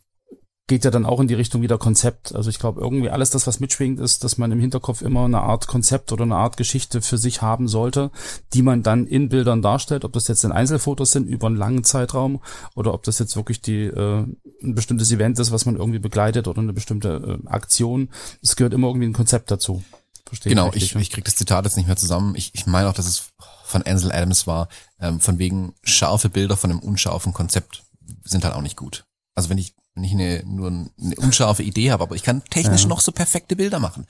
[0.69, 2.33] geht ja dann auch in die Richtung wieder Konzept.
[2.33, 5.41] Also ich glaube, irgendwie alles das, was mitschwingt, ist, dass man im Hinterkopf immer eine
[5.41, 8.11] Art Konzept oder eine Art Geschichte für sich haben sollte,
[8.53, 11.83] die man dann in Bildern darstellt, ob das jetzt in Einzelfotos sind über einen langen
[11.83, 12.39] Zeitraum
[12.75, 14.25] oder ob das jetzt wirklich die äh,
[14.61, 18.09] ein bestimmtes Event ist, was man irgendwie begleitet oder eine bestimmte äh, Aktion.
[18.41, 19.83] Es gehört immer irgendwie ein Konzept dazu.
[20.27, 22.35] Verstehe genau, ich, ich krieg das Zitat jetzt nicht mehr zusammen.
[22.35, 23.31] Ich, ich meine auch, dass es
[23.65, 27.83] von Ansel Adams war, ähm, von wegen scharfe Bilder von einem unscharfen Konzept
[28.23, 29.05] sind halt auch nicht gut.
[29.33, 32.87] Also wenn ich nicht eine, nur eine unscharfe Idee habe, aber ich kann technisch ja.
[32.87, 34.05] noch so perfekte Bilder machen.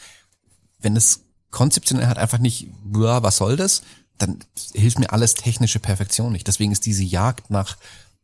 [0.79, 1.21] Wenn es
[1.51, 3.81] konzeptionell hat einfach nicht, was soll das,
[4.17, 4.39] dann
[4.73, 6.47] hilft mir alles technische Perfektion nicht.
[6.47, 7.77] Deswegen ist diese Jagd nach,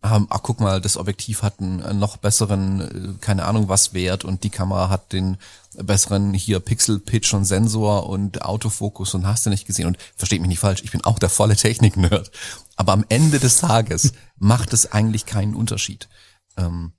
[0.04, 4.26] ähm, ach guck mal, das Objektiv hat einen noch besseren, äh, keine Ahnung was Wert
[4.26, 5.38] und die Kamera hat den
[5.78, 10.42] besseren hier Pixel Pitch und Sensor und Autofokus und hast du nicht gesehen und versteht
[10.42, 12.30] mich nicht falsch, ich bin auch der volle Technik-Nerd.
[12.76, 16.10] Aber am Ende des Tages macht es eigentlich keinen Unterschied.
[16.58, 16.92] Ähm,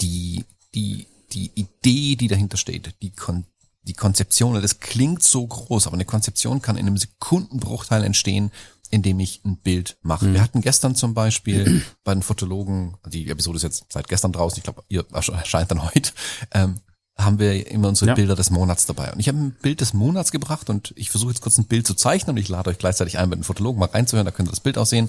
[0.00, 3.44] die, die, die Idee, die dahinter steht, die, Kon
[3.82, 8.50] die Konzeption, das klingt so groß, aber eine Konzeption kann in einem Sekundenbruchteil entstehen,
[8.90, 10.26] indem ich ein Bild mache.
[10.26, 10.34] Mhm.
[10.34, 14.58] Wir hatten gestern zum Beispiel bei den Fotologen, die Episode ist jetzt seit gestern draußen,
[14.58, 16.12] ich glaube, ihr erscheint dann heute,
[16.52, 16.80] ähm,
[17.16, 18.14] haben wir immer unsere ja.
[18.14, 19.12] Bilder des Monats dabei.
[19.12, 21.86] Und ich habe ein Bild des Monats gebracht und ich versuche jetzt kurz ein Bild
[21.86, 24.48] zu zeichnen und ich lade euch gleichzeitig ein, bei den Fotologen mal reinzuhören, da könnt
[24.48, 25.08] ihr das Bild aussehen,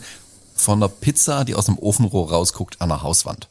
[0.55, 3.49] von einer Pizza, die aus dem Ofenrohr rausguckt an der Hauswand.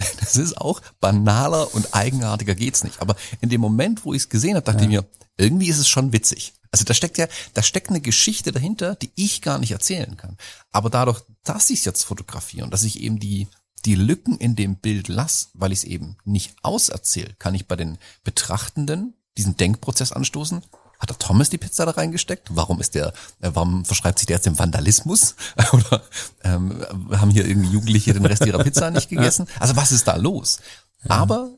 [0.20, 3.00] Das ist auch banaler und eigenartiger geht's nicht.
[3.00, 4.84] Aber in dem Moment, wo ich es gesehen habe, dachte ja.
[4.84, 6.52] ich mir, irgendwie ist es schon witzig.
[6.70, 10.36] Also da steckt ja, da steckt eine Geschichte dahinter, die ich gar nicht erzählen kann.
[10.70, 13.48] Aber dadurch, dass ich es jetzt fotografiere und dass ich eben die
[13.86, 17.76] die Lücken in dem Bild lass, weil ich es eben nicht auserzähle, kann ich bei
[17.76, 20.62] den Betrachtenden diesen Denkprozess anstoßen
[21.00, 22.48] hat der Thomas die Pizza da reingesteckt?
[22.54, 23.08] Warum ist der,
[23.40, 25.34] äh, warum verschreibt sich der jetzt dem Vandalismus?
[25.72, 26.02] Oder
[26.44, 29.46] ähm, haben hier irgendwie Jugendliche den Rest ihrer Pizza nicht gegessen?
[29.58, 30.58] Also was ist da los?
[31.04, 31.16] Ja.
[31.16, 31.50] Aber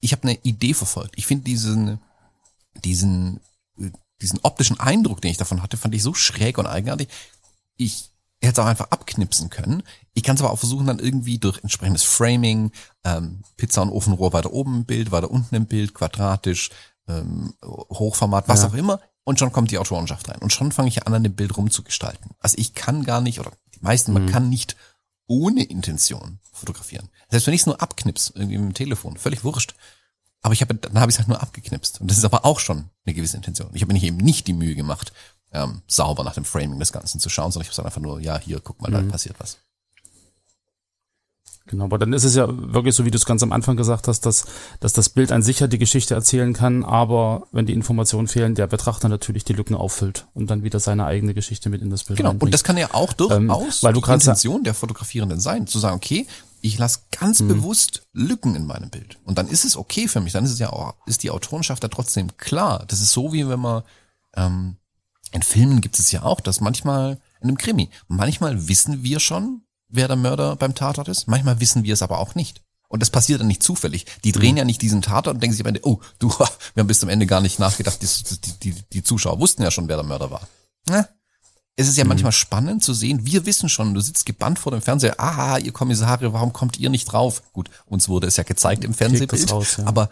[0.00, 1.14] ich habe eine Idee verfolgt.
[1.16, 1.98] Ich finde diesen,
[2.84, 3.40] diesen,
[4.20, 7.08] diesen optischen Eindruck, den ich davon hatte, fand ich so schräg und eigenartig.
[7.76, 8.10] Ich
[8.42, 9.82] hätte es auch einfach abknipsen können.
[10.14, 12.72] Ich kann es aber auch versuchen, dann irgendwie durch entsprechendes Framing,
[13.04, 16.70] ähm, Pizza und Ofenrohr weiter oben im Bild, weiter unten im Bild, quadratisch,
[17.10, 18.68] ähm, Hochformat, was ja.
[18.68, 19.00] auch immer.
[19.24, 20.40] Und schon kommt die Autorenschaft rein.
[20.40, 22.32] Und schon fange ich an, an dem Bild rumzugestalten.
[22.38, 24.18] Also ich kann gar nicht, oder die meisten, mhm.
[24.18, 24.76] man kann nicht
[25.26, 27.08] ohne Intention fotografieren.
[27.28, 29.74] Selbst wenn ich es nur abknips, irgendwie mit dem Telefon, völlig wurscht.
[30.42, 32.00] Aber ich habe, dann habe ich es halt nur abgeknipst.
[32.00, 33.70] Und das ist aber auch schon eine gewisse Intention.
[33.74, 35.12] Ich habe mir eben nicht die Mühe gemacht,
[35.52, 38.38] ähm, sauber nach dem Framing des Ganzen zu schauen, sondern ich habe einfach nur, ja,
[38.38, 39.06] hier, guck mal, mhm.
[39.06, 39.58] da passiert was.
[41.66, 44.08] Genau, aber dann ist es ja wirklich so, wie du es ganz am Anfang gesagt
[44.08, 44.44] hast, dass,
[44.80, 48.56] dass das Bild an sich ja die Geschichte erzählen kann, aber wenn die Informationen fehlen,
[48.56, 52.04] der Betrachter natürlich die Lücken auffüllt und dann wieder seine eigene Geschichte mit in das
[52.04, 52.48] Bild Genau, reinbringt.
[52.48, 53.50] und das kann ja auch durchaus ähm,
[53.82, 56.26] weil du die Intention der Fotografierenden sein, zu sagen, okay,
[56.60, 57.48] ich lasse ganz mhm.
[57.48, 59.18] bewusst Lücken in meinem Bild.
[59.24, 61.82] Und dann ist es okay für mich, dann ist es ja auch, ist die Autorenschaft
[61.84, 62.84] da trotzdem klar.
[62.88, 63.82] Das ist so, wie wenn man,
[64.34, 64.76] ähm,
[65.32, 69.62] in Filmen gibt es ja auch, dass manchmal, in einem Krimi, manchmal wissen wir schon,
[69.90, 71.28] wer der Mörder beim Tatort ist.
[71.28, 72.62] Manchmal wissen wir es aber auch nicht.
[72.88, 74.04] Und das passiert dann nicht zufällig.
[74.24, 74.58] Die drehen mhm.
[74.58, 76.28] ja nicht diesen Tatort und denken sich am Ende, oh, du,
[76.74, 79.88] wir haben bis zum Ende gar nicht nachgedacht, die, die, die Zuschauer wussten ja schon,
[79.88, 80.42] wer der Mörder war.
[80.88, 81.08] Ja.
[81.76, 82.08] Es ist ja mhm.
[82.08, 85.72] manchmal spannend zu sehen, wir wissen schon, du sitzt gebannt vor dem Fernseher, aha, ihr
[85.72, 87.42] Kommissare, warum kommt ihr nicht drauf?
[87.52, 89.86] Gut, uns wurde es ja gezeigt im Fernsehbild, raus, ja.
[89.86, 90.10] aber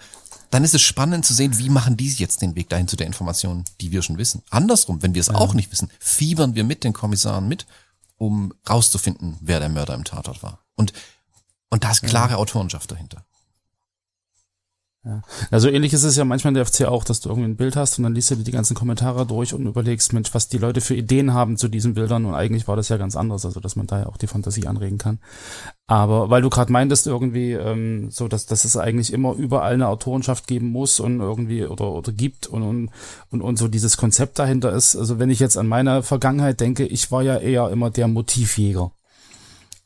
[0.51, 3.07] dann ist es spannend zu sehen, wie machen die jetzt den Weg dahin zu der
[3.07, 4.43] Information, die wir schon wissen.
[4.49, 5.35] Andersrum, wenn wir es ja.
[5.35, 7.67] auch nicht wissen, fiebern wir mit den Kommissaren mit
[8.19, 10.59] um rauszufinden, wer der Mörder im Tatort war.
[10.75, 10.93] Und,
[11.71, 12.37] und da ist klare ja.
[12.37, 13.25] Autorenschaft dahinter.
[15.09, 15.23] Ja.
[15.51, 17.77] Also ähnlich ist es ja manchmal in der FC auch, dass du irgendwie ein Bild
[17.77, 20.59] hast und dann liest du dir die ganzen Kommentare durch und überlegst, Mensch, was die
[20.59, 23.59] Leute für Ideen haben zu diesen Bildern und eigentlich war das ja ganz anders, also
[23.59, 25.19] dass man da ja auch die Fantasie anregen kann.
[25.87, 29.89] Aber weil du gerade meintest irgendwie, ähm, so dass, dass es eigentlich immer überall eine
[29.89, 32.91] Autorenschaft geben muss und irgendwie oder oder gibt und, und
[33.31, 34.95] und und so dieses Konzept dahinter ist.
[34.95, 38.93] Also wenn ich jetzt an meine Vergangenheit denke, ich war ja eher immer der Motivjäger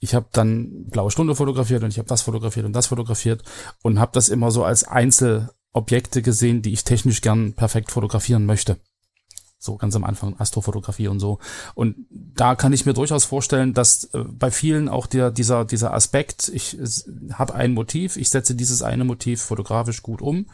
[0.03, 3.45] ich habe dann blaue Stunde fotografiert und ich habe das fotografiert und das fotografiert
[3.83, 8.79] und habe das immer so als Einzelobjekte gesehen, die ich technisch gern perfekt fotografieren möchte.
[9.61, 11.39] So ganz am Anfang Astrofotografie und so.
[11.77, 15.95] Und da kann ich mir durchaus vorstellen, dass äh, bei vielen auch der, dieser, dieser
[15.95, 16.77] Aspekt, ich
[17.35, 20.47] habe ein Motiv, ich setze dieses eine Motiv fotografisch gut um.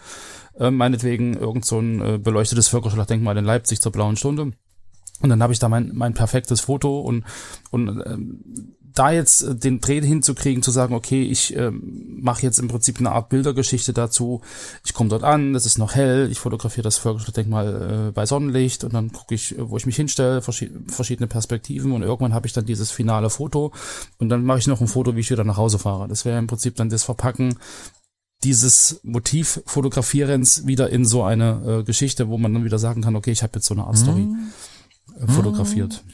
[0.59, 4.53] Äh, meinetwegen irgend so ein äh, beleuchtetes Völkerschlachtdenkmal in Leipzig zur blauen Stunde.
[5.23, 7.25] Und dann habe ich da mein, mein perfektes Foto und,
[7.71, 12.59] und ähm, da jetzt äh, den Dreh hinzukriegen, zu sagen, okay, ich ähm, mache jetzt
[12.59, 14.41] im Prinzip eine Art Bildergeschichte dazu.
[14.85, 18.85] Ich komme dort an, es ist noch hell, ich fotografiere das Völkerschlachtdenkmal äh, bei Sonnenlicht
[18.85, 22.53] und dann gucke ich, wo ich mich hinstelle, verschi verschiedene Perspektiven und irgendwann habe ich
[22.53, 23.73] dann dieses finale Foto
[24.19, 26.09] und dann mache ich noch ein Foto, wie ich wieder nach Hause fahre.
[26.09, 27.57] Das wäre im Prinzip dann das Verpacken
[28.45, 33.17] dieses Motiv Fotografierens wieder in so eine äh, Geschichte, wo man dann wieder sagen kann,
[33.17, 34.53] okay, ich habe jetzt so eine Art Story mm.
[35.23, 36.05] äh, fotografiert.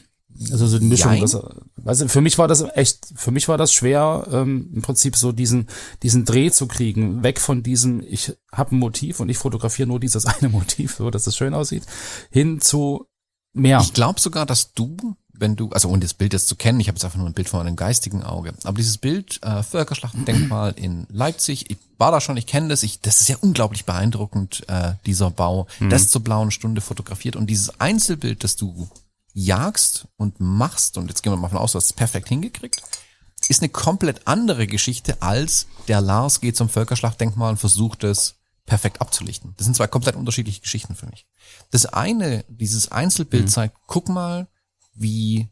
[0.51, 1.37] Also so die Mischung, das,
[1.85, 5.31] also für mich war das echt, für mich war das schwer, ähm, im Prinzip so
[5.31, 5.67] diesen,
[6.03, 9.99] diesen Dreh zu kriegen, weg von diesem, ich habe ein Motiv und ich fotografiere nur
[9.99, 11.83] dieses eine Motiv, so dass es schön aussieht,
[12.29, 13.07] hin zu
[13.53, 13.79] mehr.
[13.81, 14.97] Ich glaube sogar, dass du,
[15.31, 17.33] wenn du, also ohne das Bild jetzt zu kennen, ich habe jetzt einfach nur ein
[17.33, 22.19] Bild vor einem geistigen Auge, aber dieses Bild, äh, Völkerschlachtendenkmal in Leipzig, ich war da
[22.19, 25.89] schon, ich kenne das, ich, das ist ja unglaublich beeindruckend, äh, dieser Bau, mhm.
[25.89, 28.89] das zur blauen Stunde fotografiert und dieses Einzelbild, das du
[29.35, 32.81] jagst und machst, und jetzt gehen wir mal von aus, du hast es perfekt hingekriegt,
[33.47, 39.01] ist eine komplett andere Geschichte als der Lars geht zum Völkerschlachtdenkmal und versucht es perfekt
[39.01, 39.53] abzulichten.
[39.57, 41.27] Das sind zwei komplett unterschiedliche Geschichten für mich.
[41.69, 43.49] Das eine, dieses Einzelbild mhm.
[43.49, 44.47] zeigt, guck mal,
[44.95, 45.49] wie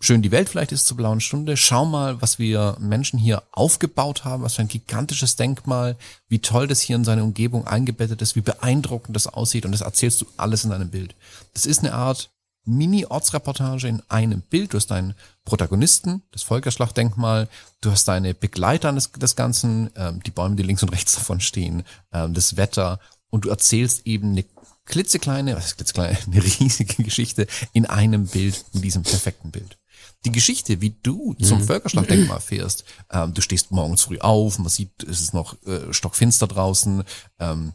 [0.00, 1.56] schön die Welt vielleicht ist zur blauen Stunde.
[1.56, 5.96] Schau mal, was wir Menschen hier aufgebaut haben, was für ein gigantisches Denkmal,
[6.28, 9.82] wie toll das hier in seine Umgebung eingebettet ist, wie beeindruckend das aussieht und das
[9.82, 11.14] erzählst du alles in einem Bild.
[11.52, 12.30] Das ist eine Art
[12.70, 14.72] Mini-Ortsreportage in einem Bild.
[14.72, 17.48] Du hast deinen Protagonisten, das Volkerschlachtdenkmal,
[17.80, 21.40] du hast deine Begleiter des, des Ganzen, ähm, die Bäume, die links und rechts davon
[21.40, 24.44] stehen, ähm, das Wetter und du erzählst eben eine
[24.84, 29.78] klitzekleine, was ist klitzekleine, eine riesige Geschichte in einem Bild, in diesem perfekten Bild.
[30.24, 31.64] Die Geschichte, wie du zum mhm.
[31.64, 36.46] Völkerschlachtdenkmal fährst, ähm, du stehst morgens früh auf, man sieht, es ist noch äh, stockfinster
[36.46, 37.04] draußen,
[37.38, 37.72] ähm,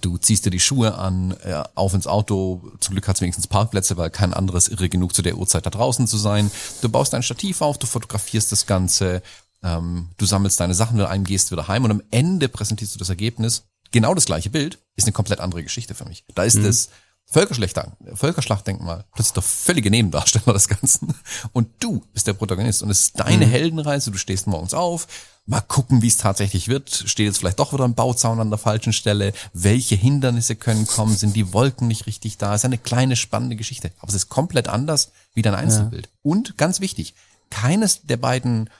[0.00, 2.62] Du ziehst dir die Schuhe an, äh, auf ins Auto.
[2.80, 5.70] Zum Glück hat es wenigstens Parkplätze, weil kein anderes irre genug zu der Uhrzeit da
[5.70, 6.50] draußen zu sein.
[6.82, 9.22] Du baust dein Stativ auf, du fotografierst das Ganze,
[9.62, 12.98] ähm, du sammelst deine Sachen wieder ein, gehst wieder heim und am Ende präsentierst du
[12.98, 13.64] das Ergebnis.
[13.90, 16.24] Genau das gleiche Bild ist eine komplett andere Geschichte für mich.
[16.34, 16.64] Da ist mhm.
[16.64, 16.90] das
[17.28, 21.14] Völkerschlachtdenkmal plötzlich der völlige Nebendarsteller des Ganzen.
[21.52, 23.50] Und du bist der Protagonist und es ist deine mhm.
[23.50, 24.10] Heldenreise.
[24.10, 25.08] Du stehst morgens auf,
[25.46, 26.90] mal gucken, wie es tatsächlich wird.
[26.90, 29.32] Steht jetzt vielleicht doch wieder ein Bauzaun an der falschen Stelle?
[29.52, 31.16] Welche Hindernisse können kommen?
[31.16, 32.54] Sind die Wolken nicht richtig da?
[32.54, 33.92] Ist eine kleine spannende Geschichte.
[33.98, 36.06] Aber es ist komplett anders wie dein Einzelbild.
[36.06, 36.12] Ja.
[36.22, 37.14] Und ganz wichtig,
[37.50, 38.70] keines der beiden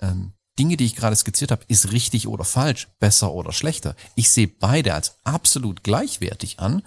[0.00, 3.94] ähm, Dinge, die ich gerade skizziert habe, ist richtig oder falsch, besser oder schlechter.
[4.14, 6.82] Ich sehe beide als absolut gleichwertig an,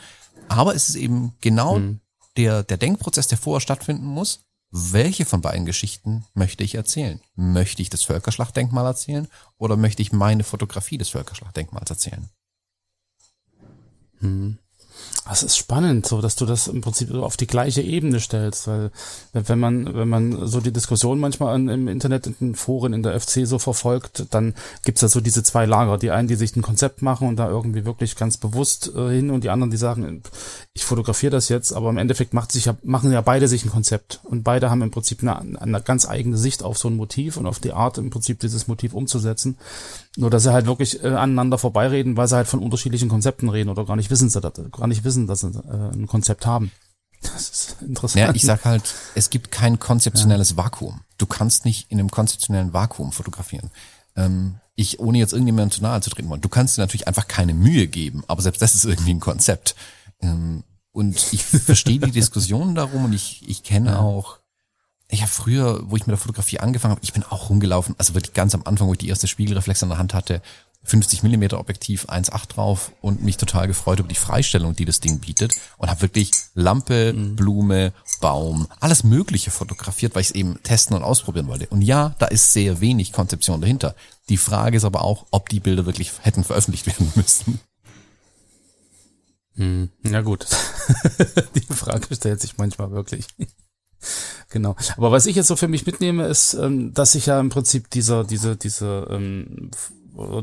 [0.47, 1.99] aber es ist eben genau mhm.
[2.37, 7.21] der, der Denkprozess, der vorher stattfinden muss, welche von beiden Geschichten möchte ich erzählen?
[7.35, 9.27] Möchte ich das Völkerschlachtdenkmal erzählen
[9.57, 12.29] oder möchte ich meine Fotografie des Völkerschlachtdenkmals erzählen?
[14.19, 14.59] Hm.
[15.27, 18.91] Das ist spannend, so dass du das im Prinzip auf die gleiche Ebene stellst, weil
[19.33, 23.19] wenn man wenn man so die Diskussion manchmal im Internet in den Foren in der
[23.19, 24.53] FC so verfolgt, dann
[24.85, 27.49] gibt's da so diese zwei Lager, die einen, die sich ein Konzept machen und da
[27.49, 30.23] irgendwie wirklich ganz bewusst äh, hin und die anderen, die sagen,
[30.73, 33.71] ich fotografiere das jetzt, aber im Endeffekt macht sich ja, machen ja beide sich ein
[33.71, 37.35] Konzept und beide haben im Prinzip eine, eine ganz eigene Sicht auf so ein Motiv
[37.37, 39.57] und auf die Art im Prinzip dieses Motiv umzusetzen.
[40.15, 43.69] Nur dass sie halt wirklich äh, aneinander vorbeireden, weil sie halt von unterschiedlichen Konzepten reden
[43.69, 44.53] oder gar nicht wissen, sie das,
[44.87, 46.71] gar nicht wissen, dass sie äh, ein Konzept haben.
[47.19, 48.27] Das ist interessant.
[48.27, 50.57] Ja, ich sag halt, es gibt kein konzeptionelles ja.
[50.57, 51.01] Vakuum.
[51.17, 53.71] Du kannst nicht in einem konzeptionellen Vakuum fotografieren.
[54.15, 57.27] Ähm, ich, ohne jetzt irgendjemandem zu nahe zu treten wollen, du kannst dir natürlich einfach
[57.27, 59.75] keine Mühe geben, aber selbst das ist irgendwie ein Konzept.
[60.21, 63.99] Ähm, und ich verstehe die Diskussionen darum und ich, ich kenne ja.
[63.99, 64.37] auch
[65.09, 68.13] ich habe früher, wo ich mit der Fotografie angefangen habe, ich bin auch rumgelaufen, also
[68.13, 70.41] wirklich ganz am Anfang, wo ich die erste Spiegelreflex in der Hand hatte,
[70.83, 75.19] 50 Millimeter Objektiv 1.8 drauf und mich total gefreut über die Freistellung, die das Ding
[75.19, 77.35] bietet und habe wirklich Lampe, mhm.
[77.35, 81.67] Blume, Baum, alles Mögliche fotografiert, weil ich es eben testen und ausprobieren wollte.
[81.67, 83.95] Und ja, da ist sehr wenig Konzeption dahinter.
[84.29, 87.59] Die Frage ist aber auch, ob die Bilder wirklich hätten veröffentlicht werden müssen.
[89.55, 90.45] Hm, ja gut,
[91.55, 93.27] die Frage stellt sich manchmal wirklich.
[94.49, 94.75] Genau.
[94.95, 97.89] Aber was ich jetzt so für mich mitnehme, ist, ähm, dass sich ja im Prinzip
[97.89, 99.71] dieser, diese, diese ähm,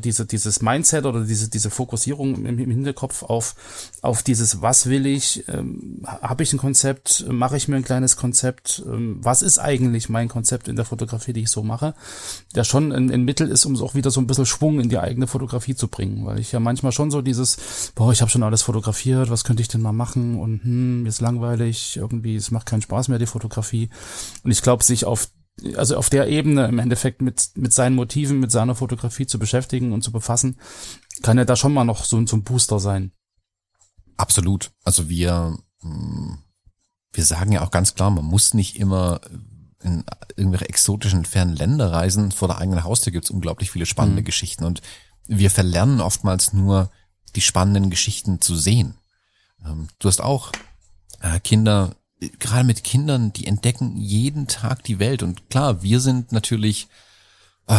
[0.03, 3.55] diese, dieses Mindset oder diese, diese Fokussierung im, im Hinterkopf auf,
[4.03, 8.17] auf dieses, was will ich, ähm, habe ich ein Konzept, mache ich mir ein kleines
[8.17, 11.95] Konzept, ähm, was ist eigentlich mein Konzept in der Fotografie, die ich so mache,
[12.55, 14.99] der schon ein, ein Mittel ist, um auch wieder so ein bisschen Schwung in die
[14.99, 18.43] eigene Fotografie zu bringen, weil ich ja manchmal schon so dieses, boah, ich habe schon
[18.43, 22.67] alles fotografiert, was könnte ich denn mal machen und hm, ist langweilig, irgendwie, es macht
[22.67, 23.91] keinen Spaß mehr, die Fotografie.
[24.43, 25.29] Und ich glaube, sich auf
[25.77, 29.93] also auf der Ebene im Endeffekt mit, mit seinen Motiven, mit seiner Fotografie zu beschäftigen
[29.93, 30.59] und zu befassen,
[31.23, 33.13] kann er da schon mal noch so, so ein Booster sein.
[34.17, 34.73] Absolut.
[34.83, 36.39] Also wir, hm,
[37.13, 39.21] wir sagen ja auch ganz klar, man muss nicht immer
[39.83, 40.05] in
[40.37, 44.27] irgendwelche exotischen fernen Länder reisen, vor der eigenen Haustür gibt's unglaublich viele spannende mhm.
[44.27, 44.81] Geschichten und
[45.27, 46.91] wir verlernen oftmals nur
[47.37, 48.95] die spannenden Geschichten zu sehen.
[49.65, 50.53] Ähm, du hast auch
[51.21, 51.97] äh, Kinder,
[52.39, 56.89] gerade mit Kindern, die entdecken jeden Tag die Welt und klar, wir sind natürlich
[57.67, 57.79] äh,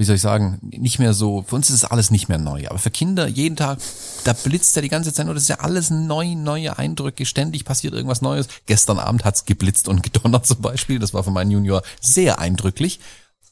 [0.00, 2.66] wie soll ich sagen, nicht mehr so, für uns ist es alles nicht mehr neu.
[2.68, 3.80] Aber für Kinder jeden Tag,
[4.24, 7.66] da blitzt ja die ganze Zeit nur, das ist ja alles neu, neue Eindrücke, ständig
[7.66, 8.48] passiert irgendwas Neues.
[8.64, 12.98] Gestern Abend hat's geblitzt und gedonnert zum Beispiel, das war für meinen Junior sehr eindrücklich.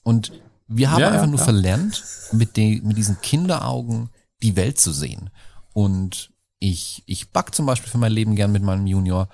[0.02, 0.32] Und
[0.66, 1.44] wir haben ja, einfach ja, nur ja.
[1.44, 4.08] verlernt, mit, den, mit diesen Kinderaugen
[4.42, 5.28] die Welt zu sehen.
[5.74, 9.28] Und ich, ich back zum Beispiel für mein Leben gern mit meinem Junior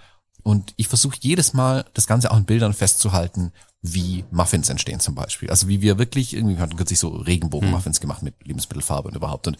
[0.45, 3.53] und ich versuche jedes Mal das Ganze auch in Bildern festzuhalten
[3.87, 5.51] wie Muffins entstehen zum Beispiel.
[5.51, 8.01] Also wie wir wirklich, irgendwie wir hatten kürzlich so Regenbogen-Muffins hm.
[8.01, 9.47] gemacht mit Lebensmittelfarbe und überhaupt.
[9.47, 9.59] Und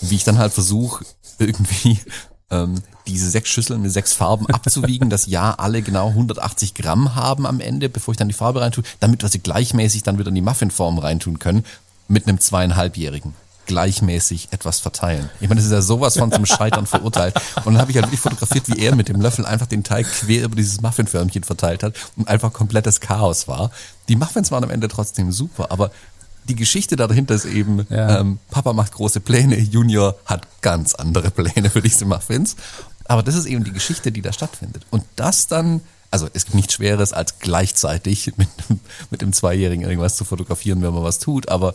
[0.00, 1.04] wie ich dann halt versuche,
[1.40, 1.98] irgendwie
[2.50, 7.46] ähm, diese sechs Schüsseln mit sechs Farben abzuwiegen, dass ja alle genau 180 Gramm haben
[7.46, 10.36] am Ende, bevor ich dann die Farbe reintue, damit wir sie gleichmäßig dann wieder in
[10.36, 11.64] die Muffinform reintun können,
[12.06, 13.34] mit einem zweieinhalbjährigen
[13.66, 15.30] gleichmäßig etwas verteilen.
[15.40, 17.34] Ich meine, das ist ja sowas von zum Scheitern verurteilt.
[17.64, 20.06] Und dann habe ich halt wirklich fotografiert, wie er mit dem Löffel einfach den Teig
[20.06, 23.70] quer über dieses Muffinförmchen verteilt hat und einfach komplettes Chaos war.
[24.08, 25.90] Die Muffins waren am Ende trotzdem super, aber
[26.48, 28.20] die Geschichte dahinter ist eben, ja.
[28.20, 32.56] ähm, Papa macht große Pläne, Junior hat ganz andere Pläne für diese Muffins.
[33.06, 34.84] Aber das ist eben die Geschichte, die da stattfindet.
[34.90, 35.80] Und das dann
[36.14, 38.48] also es gibt nichts Schweres, als gleichzeitig mit,
[39.10, 41.74] mit dem Zweijährigen irgendwas zu fotografieren, wenn man was tut, aber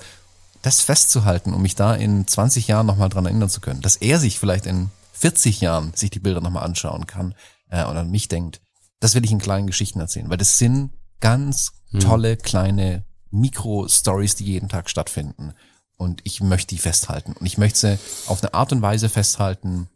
[0.61, 4.19] das festzuhalten, um mich da in 20 Jahren nochmal dran erinnern zu können, dass er
[4.19, 7.35] sich vielleicht in 40 Jahren sich die Bilder nochmal anschauen kann
[7.69, 8.61] äh, und an mich denkt,
[8.99, 11.99] das will ich in kleinen Geschichten erzählen, weil das sind ganz hm.
[12.01, 15.53] tolle kleine Mikro-Stories, die jeden Tag stattfinden.
[15.97, 17.33] Und ich möchte die festhalten.
[17.33, 19.89] Und ich möchte sie auf eine Art und Weise festhalten,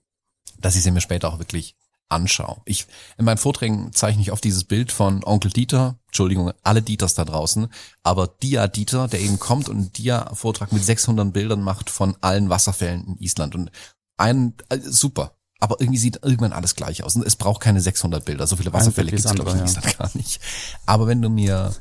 [0.60, 1.76] dass ich sie mir später auch wirklich
[2.10, 2.62] anschaue.
[2.66, 2.88] Ich,
[3.18, 7.26] in meinen Vorträgen zeichne ich oft dieses Bild von Onkel Dieter, Entschuldigung, alle Dieters da
[7.26, 7.68] draußen,
[8.04, 12.50] aber Dia Dieter, der eben kommt und einen Dia-Vortrag mit 600 Bildern macht von allen
[12.50, 13.72] Wasserfällen in Island und
[14.18, 15.36] ein, äh, super.
[15.60, 17.16] Aber irgendwie sieht irgendwann alles gleich aus.
[17.16, 18.48] Und es braucht keine 600 Bilder.
[18.48, 20.42] So viele Wasserfälle gibt es, glaube ich, in Island gar nicht.
[20.86, 21.74] Aber wenn du mir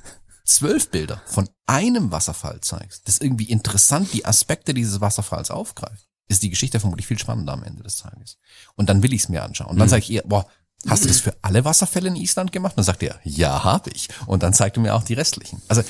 [0.44, 6.42] zwölf Bilder von einem Wasserfall zeigst, das irgendwie interessant die Aspekte dieses Wasserfalls aufgreift, ist
[6.42, 8.38] die Geschichte vermutlich viel spannender am Ende des Tages.
[8.74, 9.70] Und dann will ich es mir anschauen.
[9.70, 9.90] Und dann mhm.
[9.90, 10.46] sage ich ihr, boah,
[10.86, 12.72] hast du das für alle Wasserfälle in Island gemacht?
[12.72, 14.08] Und dann sagt er, ja, habe ich.
[14.26, 15.62] Und dann zeigt er mir auch die restlichen.
[15.68, 15.82] Also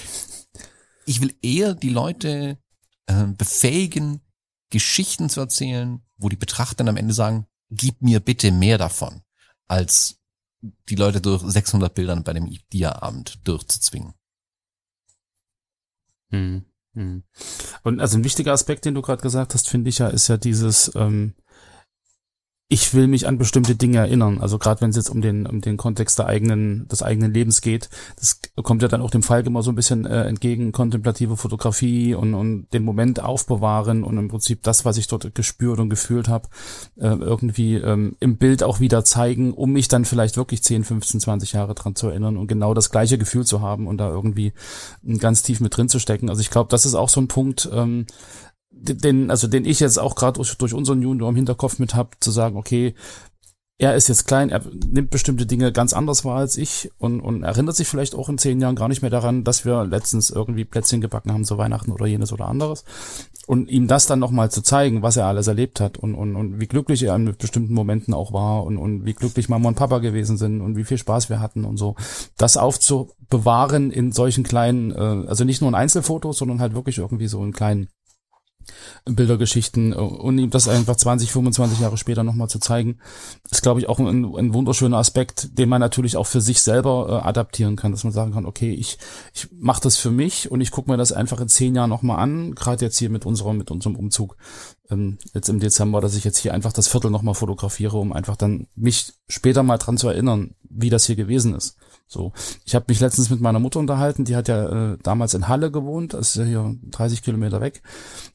[1.06, 2.58] ich will eher die Leute
[3.06, 4.20] äh, befähigen,
[4.70, 9.22] Geschichten zu erzählen, wo die Betrachter dann am Ende sagen, gib mir bitte mehr davon,
[9.68, 10.18] als
[10.88, 14.14] die Leute durch 600 Bildern bei dem Dia-Abend durchzuzwingen.
[16.30, 16.64] Hm.
[16.94, 17.22] Hm.
[17.82, 20.36] Und also ein wichtiger Aspekt, den du gerade gesagt hast, finde ich ja, ist ja
[20.36, 21.34] dieses, ähm,
[22.72, 24.40] ich will mich an bestimmte Dinge erinnern.
[24.40, 27.60] Also gerade wenn es jetzt um den um den Kontext der eigenen des eigenen Lebens
[27.60, 31.36] geht, das kommt ja dann auch dem Falk immer so ein bisschen äh, entgegen kontemplative
[31.36, 35.90] Fotografie und und den Moment aufbewahren und im Prinzip das, was ich dort gespürt und
[35.90, 36.48] gefühlt habe,
[36.96, 41.20] äh, irgendwie ähm, im Bild auch wieder zeigen, um mich dann vielleicht wirklich 10, 15,
[41.20, 44.54] 20 Jahre dran zu erinnern und genau das gleiche Gefühl zu haben und da irgendwie
[45.18, 46.30] ganz tief mit drin zu stecken.
[46.30, 47.68] Also ich glaube, das ist auch so ein Punkt.
[47.70, 48.06] Ähm,
[48.82, 52.22] den, also den ich jetzt auch gerade durch, durch unseren Junior im Hinterkopf mit hab,
[52.22, 52.94] zu sagen, okay,
[53.82, 57.42] er ist jetzt klein, er nimmt bestimmte Dinge ganz anders wahr als ich und, und
[57.42, 60.64] erinnert sich vielleicht auch in zehn Jahren gar nicht mehr daran, dass wir letztens irgendwie
[60.64, 62.84] Plätzchen gebacken haben zu Weihnachten oder jenes oder anderes.
[63.48, 66.60] Und ihm das dann nochmal zu zeigen, was er alles erlebt hat und, und, und
[66.60, 69.98] wie glücklich er in bestimmten Momenten auch war und, und wie glücklich Mama und Papa
[69.98, 71.96] gewesen sind und wie viel Spaß wir hatten und so.
[72.36, 77.26] Das aufzubewahren in solchen kleinen, äh, also nicht nur in Einzelfotos, sondern halt wirklich irgendwie
[77.26, 77.88] so in kleinen
[79.04, 82.98] Bildergeschichten äh, und ihm das einfach 20, 25 Jahre später nochmal zu zeigen,
[83.50, 87.06] ist, glaube ich, auch ein, ein wunderschöner Aspekt, den man natürlich auch für sich selber
[87.08, 88.98] äh, adaptieren kann, dass man sagen kann, okay, ich,
[89.34, 92.18] ich mache das für mich und ich gucke mir das einfach in zehn Jahren nochmal
[92.18, 94.36] an, gerade jetzt hier mit unserem, mit unserem Umzug
[94.90, 98.36] ähm, jetzt im Dezember, dass ich jetzt hier einfach das Viertel nochmal fotografiere, um einfach
[98.36, 101.76] dann mich später mal dran zu erinnern, wie das hier gewesen ist.
[102.06, 102.32] So,
[102.64, 105.70] ich habe mich letztens mit meiner Mutter unterhalten, die hat ja äh, damals in Halle
[105.70, 107.82] gewohnt, das ist ja hier 30 Kilometer weg.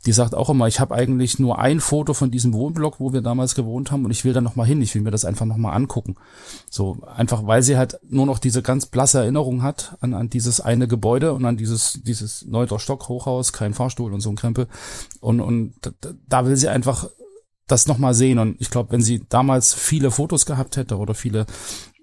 [0.05, 3.21] Die sagt auch immer, ich habe eigentlich nur ein Foto von diesem Wohnblock, wo wir
[3.21, 4.81] damals gewohnt haben, und ich will da noch mal hin.
[4.81, 6.15] Ich will mir das einfach noch mal angucken.
[6.69, 10.59] So einfach, weil sie halt nur noch diese ganz blasse Erinnerung hat an, an dieses
[10.59, 14.67] eine Gebäude und an dieses dieses neunter Stock Hochhaus, kein Fahrstuhl und so ein Krempel.
[15.19, 15.73] Und und
[16.27, 17.07] da will sie einfach
[17.67, 18.39] das noch mal sehen.
[18.39, 21.45] Und ich glaube, wenn sie damals viele Fotos gehabt hätte oder viele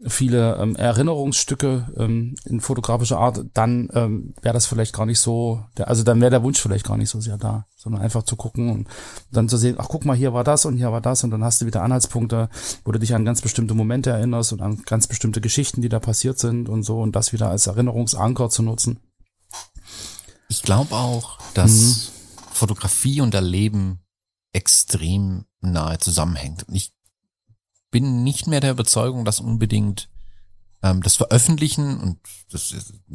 [0.06, 5.64] viele ähm, Erinnerungsstücke ähm, in fotografischer Art, dann ähm, wäre das vielleicht gar nicht so,
[5.76, 8.36] der, also dann wäre der Wunsch vielleicht gar nicht so sehr da, sondern einfach zu
[8.36, 8.88] gucken und
[9.32, 11.44] dann zu sehen, ach guck mal, hier war das und hier war das und dann
[11.44, 12.48] hast du wieder Anhaltspunkte,
[12.84, 16.00] wo du dich an ganz bestimmte Momente erinnerst und an ganz bestimmte Geschichten, die da
[16.00, 19.00] passiert sind und so und das wieder als Erinnerungsanker zu nutzen.
[20.48, 22.52] Ich glaube auch, dass mhm.
[22.52, 24.00] Fotografie und Erleben
[24.52, 26.68] extrem nahe zusammenhängt.
[26.68, 26.93] Und ich
[27.94, 30.08] bin nicht mehr der Überzeugung, dass unbedingt
[30.82, 32.18] ähm, das Veröffentlichen und
[32.50, 32.74] das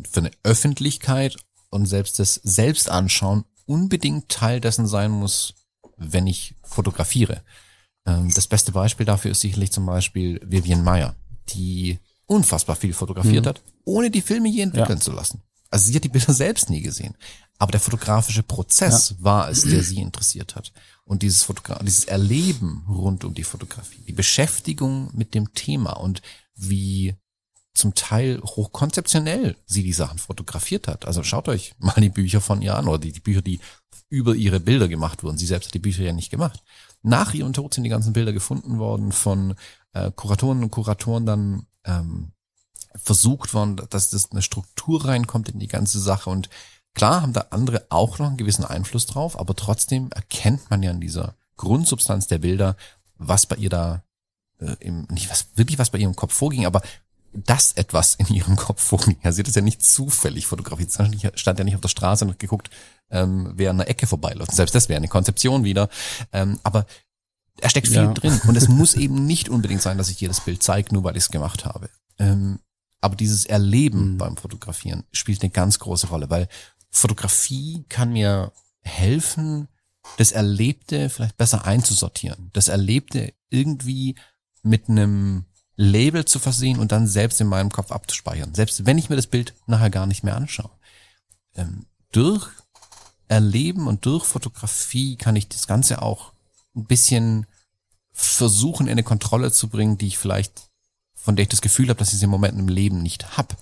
[0.10, 1.36] für eine Öffentlichkeit
[1.70, 5.54] und selbst das Selbstanschauen unbedingt Teil dessen sein muss,
[5.98, 7.44] wenn ich fotografiere.
[8.06, 11.14] Ähm, das beste Beispiel dafür ist sicherlich zum Beispiel Vivian Meyer,
[11.50, 13.50] die unfassbar viel fotografiert mhm.
[13.50, 15.04] hat, ohne die Filme je entwickeln ja.
[15.04, 15.42] zu lassen.
[15.70, 17.18] Also sie hat die Bilder selbst nie gesehen.
[17.60, 19.16] Aber der fotografische Prozess ja.
[19.20, 20.72] war es, der sie interessiert hat
[21.04, 26.22] und dieses Fotogra dieses Erleben rund um die Fotografie, die Beschäftigung mit dem Thema und
[26.56, 27.16] wie
[27.74, 31.06] zum Teil hochkonzeptionell sie die Sachen fotografiert hat.
[31.06, 33.60] Also schaut euch mal die Bücher von ihr an oder die, die Bücher, die
[34.10, 35.38] über ihre Bilder gemacht wurden.
[35.38, 36.64] Sie selbst hat die Bücher ja nicht gemacht.
[37.02, 39.56] Nach ihrem Tod sind die ganzen Bilder gefunden worden von
[39.94, 42.32] äh, Kuratoren und Kuratoren dann ähm,
[42.96, 46.50] versucht worden, dass das eine Struktur reinkommt in die ganze Sache und
[46.96, 50.92] Klar haben da andere auch noch einen gewissen Einfluss drauf, aber trotzdem erkennt man ja
[50.92, 52.76] in dieser Grundsubstanz der Bilder,
[53.18, 54.04] was bei ihr da
[54.60, 56.82] äh, im, nicht was wirklich was bei ihrem Kopf vorging, aber
[57.34, 59.18] dass etwas in ihrem Kopf vorging.
[59.24, 60.92] Ja, sie hat es ja nicht zufällig fotografiert.
[61.36, 62.70] Stand ja nicht auf der Straße und hat geguckt,
[63.12, 64.52] ähm, wer an der Ecke vorbeiläuft.
[64.52, 65.90] Selbst das wäre eine Konzeption wieder.
[66.32, 66.86] Ähm, aber
[67.62, 68.14] er steckt viel ja.
[68.14, 68.40] drin.
[68.48, 71.24] Und es muss eben nicht unbedingt sein, dass ich jedes Bild zeige, nur weil ich
[71.24, 71.90] es gemacht habe.
[72.18, 72.60] Ähm,
[73.02, 74.18] aber dieses Erleben mhm.
[74.18, 76.48] beim Fotografieren spielt eine ganz große Rolle, weil
[76.90, 79.68] Fotografie kann mir helfen,
[80.18, 84.16] das Erlebte vielleicht besser einzusortieren, das Erlebte irgendwie
[84.64, 89.10] mit einem Label zu versehen und dann selbst in meinem Kopf abzuspeichern, selbst wenn ich
[89.10, 90.72] mir das Bild nachher gar nicht mehr anschaue.
[91.56, 92.50] Ähm, durch
[93.28, 96.34] Erleben und durch Fotografie kann ich das Ganze auch
[96.76, 97.46] ein bisschen
[98.12, 100.70] versuchen, in eine Kontrolle zu bringen, die ich vielleicht,
[101.14, 103.56] von der ich das Gefühl habe, dass ich sie im Moment im Leben nicht hab.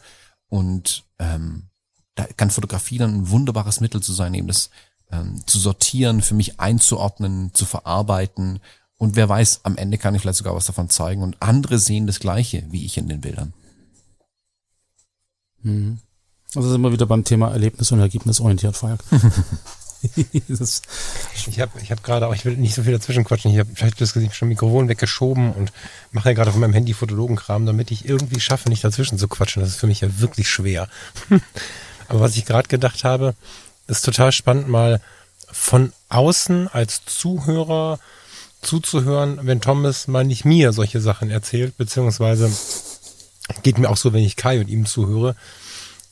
[0.47, 1.69] Und ähm,
[2.17, 4.69] da kann Fotografie dann ein wunderbares Mittel zu sein, eben das
[5.11, 8.59] ähm, zu sortieren, für mich einzuordnen, zu verarbeiten.
[8.97, 12.07] Und wer weiß, am Ende kann ich vielleicht sogar was davon zeigen und andere sehen
[12.07, 13.53] das Gleiche wie ich in den Bildern.
[15.61, 15.99] Mhm.
[16.55, 19.03] Also sind wir wieder beim Thema Erlebnis und Ergebnisorientiert, Falk.
[20.15, 23.69] ich habe ich hab gerade auch, ich will nicht so viel dazwischen quatschen, ich habe
[23.73, 25.71] vielleicht das Gesicht schon Mikrofon weggeschoben und
[26.11, 29.61] mache ja gerade von meinem Handy Fotologenkram, damit ich irgendwie schaffe, nicht dazwischen zu quatschen.
[29.61, 30.89] Das ist für mich ja wirklich schwer.
[32.07, 33.35] Aber was ich gerade gedacht habe,
[33.87, 35.01] ist total spannend, mal
[35.51, 37.99] von außen als Zuhörer
[38.61, 42.51] zuzuhören, wenn Thomas mal nicht mir solche Sachen erzählt, beziehungsweise
[43.63, 45.35] geht mir auch so, wenn ich Kai und ihm zuhöre.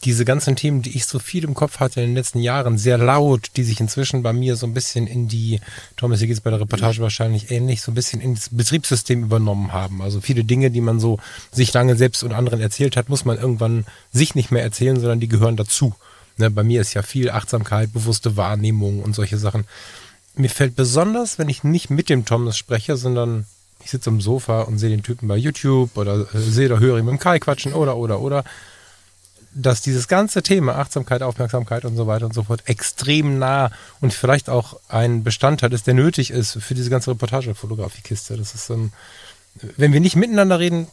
[0.04, 2.98] Diese ganzen Themen, die ich so viel im Kopf hatte in den letzten Jahren, sehr
[2.98, 5.62] laut, die sich inzwischen bei mir so ein bisschen in die,
[5.96, 9.74] Thomas, hier geht es bei der Reportage wahrscheinlich ähnlich, so ein bisschen ins Betriebssystem übernommen
[9.74, 10.02] haben.
[10.02, 11.18] Also viele Dinge, die man so
[11.52, 15.20] sich lange selbst und anderen erzählt hat, muss man irgendwann sich nicht mehr erzählen, sondern
[15.20, 15.96] die gehören dazu.
[16.38, 19.66] Ne, bei mir ist ja viel Achtsamkeit, bewusste Wahrnehmung und solche Sachen.
[20.36, 23.46] Mir fällt besonders, wenn ich nicht mit dem Thomas spreche, sondern
[23.84, 26.98] ich sitze am Sofa und sehe den Typen bei YouTube oder äh, sehe oder höre
[26.98, 28.44] ihn mit dem Kai quatschen oder, oder, oder,
[29.56, 34.14] dass dieses ganze Thema Achtsamkeit, Aufmerksamkeit und so weiter und so fort extrem nah und
[34.14, 38.36] vielleicht auch ein Bestandteil ist, der nötig ist für diese ganze Reportagefotografiekiste.
[38.36, 38.92] Das ist, ähm,
[39.78, 40.88] wenn wir nicht miteinander reden,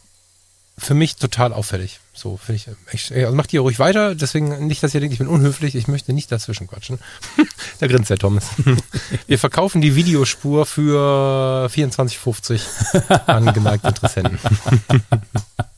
[0.77, 1.99] für mich total auffällig.
[2.13, 3.11] So finde ich echt.
[3.11, 4.15] Also macht ihr ruhig weiter.
[4.15, 5.75] Deswegen nicht, dass ihr denkt, ich bin unhöflich.
[5.75, 6.99] Ich möchte nicht dazwischen quatschen.
[7.79, 8.45] da grinst der Thomas.
[9.27, 14.39] Wir verkaufen die Videospur für 24,50 an geneigte Interessenten.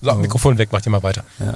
[0.00, 1.24] so, Mikrofon weg, macht ihr mal weiter.
[1.38, 1.54] Ja.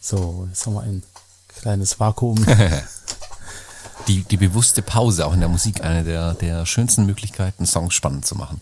[0.00, 1.02] So, jetzt haben wir ein
[1.48, 2.44] kleines Vakuum.
[4.08, 8.26] die, die bewusste Pause auch in der Musik, eine der, der schönsten Möglichkeiten, Songs spannend
[8.26, 8.60] zu machen.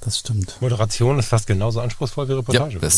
[0.00, 0.56] Das stimmt.
[0.60, 2.80] Moderation ist fast genauso anspruchsvoll wie Reportage.
[2.80, 2.88] Ja,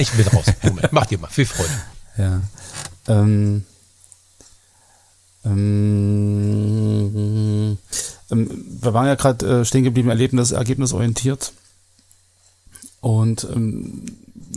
[0.00, 0.46] ich bin raus.
[0.62, 1.28] Moment, mach dir mal.
[1.28, 1.70] Viel Freude.
[2.16, 2.40] Ja.
[3.06, 3.64] Ähm,
[5.44, 6.58] ähm,
[8.28, 11.52] wir waren ja gerade äh, stehen geblieben, Erlebnis, ergebnisorientiert.
[13.00, 14.06] Und ähm,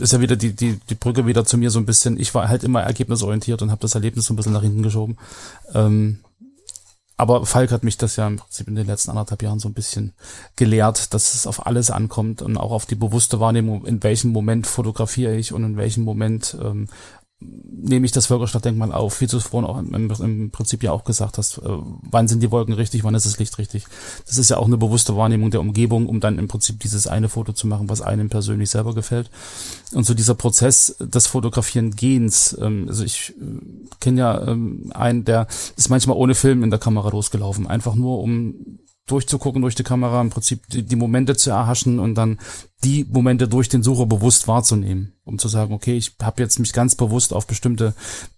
[0.00, 2.18] ist ja wieder die, die, die Brücke wieder zu mir so ein bisschen.
[2.18, 5.18] Ich war halt immer ergebnisorientiert und habe das Erlebnis so ein bisschen nach hinten geschoben.
[5.74, 6.20] Ähm,
[7.16, 9.74] aber Falk hat mich das ja im Prinzip in den letzten anderthalb Jahren so ein
[9.74, 10.12] bisschen
[10.54, 14.68] gelehrt, dass es auf alles ankommt und auch auf die bewusste Wahrnehmung, in welchem Moment
[14.68, 16.88] fotografiere ich und in welchem Moment ähm,
[17.40, 21.04] nehme ich das Völkerstadtdenkmal auf, wie du es vorhin auch im, im, Prinzip ja auch
[21.04, 21.62] gesagt hast, äh,
[22.10, 23.86] wann sind die Wolken richtig, wann ist das Licht richtig.
[24.26, 27.28] Das ist ja auch eine bewusste Wahrnehmung der Umgebung, um dann im Prinzip dieses eine
[27.28, 29.30] Foto zu machen, was einem persönlich selber gefällt.
[29.92, 35.24] Und so dieser Prozess des Fotografieren Gehens, ähm, also ich äh, kenne ja ähm, einen,
[35.24, 38.80] der ist manchmal ohne Film in der Kamera losgelaufen, einfach nur um
[39.10, 42.38] durchzugucken durch die Kamera, im Prinzip die, die Momente zu erhaschen und dann
[42.84, 46.72] die Momente durch den Sucher bewusst wahrzunehmen, um zu sagen, okay, ich habe jetzt mich
[46.72, 47.94] ganz bewusst auf bestimmte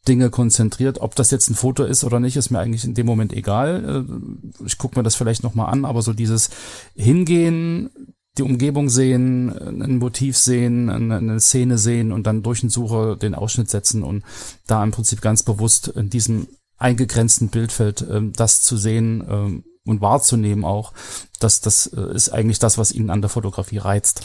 [0.08, 1.00] Dinge konzentriert.
[1.00, 4.06] Ob das jetzt ein Foto ist oder nicht, ist mir eigentlich in dem Moment egal.
[4.08, 6.50] Äh, ich gucke mir das vielleicht nochmal an, aber so dieses
[6.94, 7.90] Hingehen,
[8.38, 9.50] die Umgebung sehen,
[9.82, 14.22] ein Motiv sehen, eine Szene sehen und dann durch den Sucher den Ausschnitt setzen und
[14.66, 16.46] da im Prinzip ganz bewusst in diesem
[16.78, 20.92] eingegrenzten Bildfeld ähm, das zu sehen, ähm, und wahrzunehmen auch,
[21.38, 24.22] dass das äh, ist eigentlich das, was ihn an der Fotografie reizt.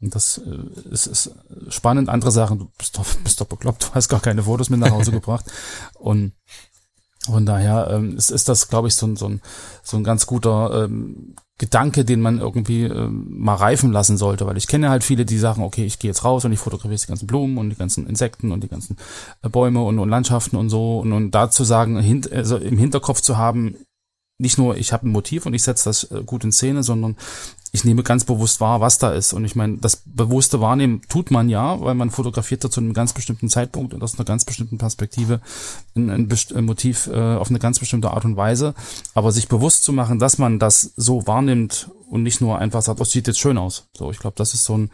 [0.00, 1.30] Und das äh, ist, ist
[1.68, 2.08] spannend.
[2.08, 4.90] Andere Sachen, du bist doch, bist doch bekloppt, du hast gar keine Fotos mit nach
[4.90, 5.46] Hause gebracht.
[5.94, 6.32] Und
[7.24, 9.40] von daher ähm, ist, ist das, glaube ich, so ein, so, ein,
[9.82, 14.58] so ein ganz guter ähm, Gedanke, den man irgendwie ähm, mal reifen lassen sollte, weil
[14.58, 17.06] ich kenne halt viele, die sagen, okay, ich gehe jetzt raus und ich fotografiere die
[17.06, 18.96] ganzen Blumen und die ganzen Insekten und die ganzen
[19.42, 23.22] äh, Bäume und, und Landschaften und so und, und dazu sagen, hint, also im Hinterkopf
[23.22, 23.76] zu haben,
[24.38, 27.16] nicht nur, ich habe ein Motiv und ich setze das äh, gut in Szene, sondern
[27.72, 29.32] ich nehme ganz bewusst wahr, was da ist.
[29.32, 32.92] Und ich meine, das bewusste Wahrnehmen tut man ja, weil man fotografiert da zu einem
[32.92, 35.40] ganz bestimmten Zeitpunkt und aus einer ganz bestimmten Perspektive
[35.94, 38.74] ein, ein, ein Motiv äh, auf eine ganz bestimmte Art und Weise.
[39.14, 43.00] Aber sich bewusst zu machen, dass man das so wahrnimmt und nicht nur einfach sagt,
[43.00, 43.88] oh, sieht jetzt schön aus.
[43.96, 44.90] So, ich glaube, das ist so ein,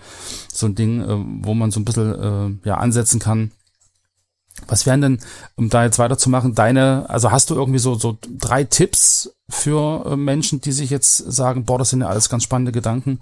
[0.53, 3.53] so ein Ding, äh, wo man so ein bisschen äh, ja, ansetzen kann,
[4.69, 5.19] was wären denn,
[5.57, 10.17] um da jetzt weiterzumachen, deine, also hast du irgendwie so, so drei Tipps für äh,
[10.17, 13.21] Menschen, die sich jetzt sagen, boah, das sind ja alles ganz spannende Gedanken,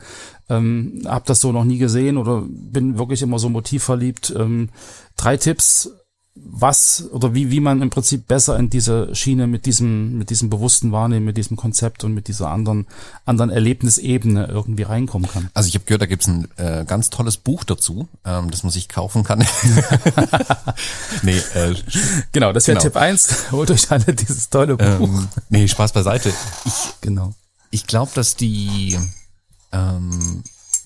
[0.49, 4.35] ähm, hab das so noch nie gesehen oder bin wirklich immer so motivverliebt.
[4.37, 4.69] Ähm,
[5.17, 5.91] drei Tipps,
[6.35, 10.49] was oder wie, wie man im Prinzip besser in diese Schiene mit diesem, mit diesem
[10.49, 12.87] bewussten Wahrnehmen, mit diesem Konzept und mit dieser anderen,
[13.25, 15.51] anderen Erlebnisebene irgendwie reinkommen kann.
[15.55, 18.71] Also ich habe gehört, da gibt's ein äh, ganz tolles Buch dazu, ähm, das man
[18.71, 19.41] sich kaufen kann.
[21.23, 21.75] nee, äh,
[22.33, 22.89] genau, das wäre genau.
[22.89, 23.47] Tipp eins.
[23.51, 24.85] Holt euch alle dieses tolle Buch.
[24.85, 26.33] Ähm, nee, Spaß beiseite.
[26.65, 27.35] Ich, genau.
[27.73, 28.99] Ich glaube, dass die,
[29.73, 30.45] ähm,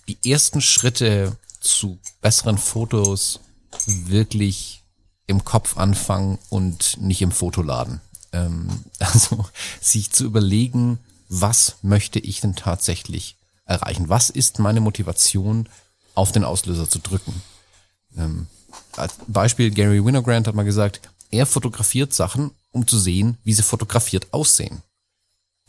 [0.09, 3.41] die ersten Schritte zu besseren Fotos
[3.87, 4.84] wirklich
[5.27, 8.01] im Kopf anfangen und nicht im Fotoladen.
[8.33, 8.69] Ähm,
[8.99, 9.47] also
[9.81, 10.99] sich zu überlegen,
[11.29, 14.09] was möchte ich denn tatsächlich erreichen?
[14.09, 15.69] Was ist meine Motivation,
[16.15, 17.43] auf den Auslöser zu drücken?
[18.17, 18.47] Ähm,
[18.97, 21.01] als Beispiel Gary Winogrand hat mal gesagt,
[21.31, 24.83] er fotografiert Sachen, um zu sehen, wie sie fotografiert aussehen.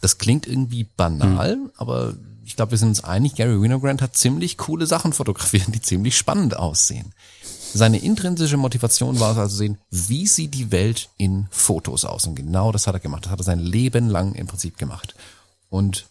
[0.02, 1.72] Das klingt irgendwie banal, mhm.
[1.78, 5.82] aber ich glaube, wir sind uns einig, Gary Winogrand hat ziemlich coole Sachen fotografiert, die
[5.82, 7.14] ziemlich spannend aussehen.
[7.76, 12.26] Seine intrinsische Motivation war es also sehen, wie sieht die Welt in Fotos aus.
[12.26, 13.26] Und genau das hat er gemacht.
[13.26, 15.14] Das hat er sein Leben lang im Prinzip gemacht.
[15.68, 16.06] Und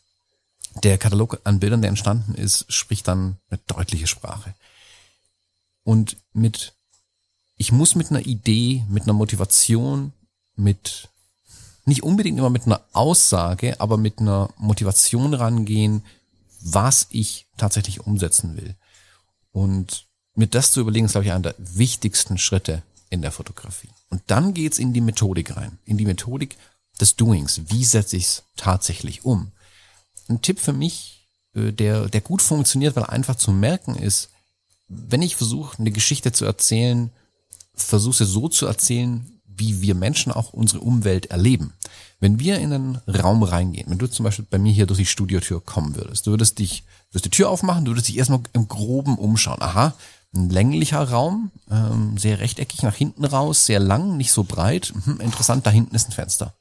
[0.82, 4.54] der Katalog an Bildern, der entstanden ist, spricht dann eine deutliche Sprache.
[5.84, 6.74] Und mit,
[7.56, 10.12] ich muss mit einer Idee, mit einer Motivation,
[10.56, 11.08] mit,
[11.86, 16.04] nicht unbedingt immer mit einer Aussage, aber mit einer Motivation rangehen,
[16.60, 18.74] was ich tatsächlich umsetzen will.
[19.50, 20.04] Und
[20.34, 23.90] mir das zu überlegen, ist, glaube ich, einer der wichtigsten Schritte in der Fotografie.
[24.10, 26.56] Und dann geht's in die Methodik rein, in die Methodik
[27.00, 27.62] des Doings.
[27.68, 29.52] Wie setze ich es tatsächlich um?
[30.28, 34.30] Ein Tipp für mich, äh, der, der gut funktioniert, weil einfach zu merken ist,
[34.88, 37.10] wenn ich versuche, eine Geschichte zu erzählen,
[37.74, 41.72] versuche sie so zu erzählen, wie wir Menschen auch unsere Umwelt erleben.
[42.20, 45.06] Wenn wir in einen Raum reingehen, wenn du zum Beispiel bei mir hier durch die
[45.06, 48.40] Studiotür kommen würdest, du würdest dich, du würdest die Tür aufmachen, du würdest dich erstmal
[48.52, 49.60] im Groben umschauen.
[49.60, 49.94] Aha,
[50.34, 54.92] ein länglicher Raum, ähm, sehr rechteckig nach hinten raus, sehr lang, nicht so breit.
[55.04, 56.52] Hm, interessant, da hinten ist ein Fenster.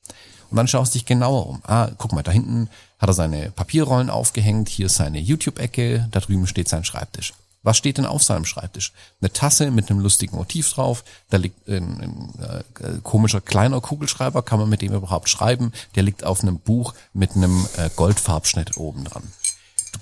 [0.49, 1.61] Und dann schaust du dich genauer um.
[1.65, 2.69] Ah, guck mal, da hinten
[2.99, 7.33] hat er seine Papierrollen aufgehängt, hier ist seine YouTube-Ecke, da drüben steht sein Schreibtisch.
[7.63, 8.91] Was steht denn auf seinem Schreibtisch?
[9.21, 14.43] Eine Tasse mit einem lustigen Motiv drauf, da liegt ein, ein, äh, komischer kleiner Kugelschreiber,
[14.43, 18.77] kann man mit dem überhaupt schreiben, der liegt auf einem Buch mit einem äh, Goldfarbschnitt
[18.77, 19.23] oben dran.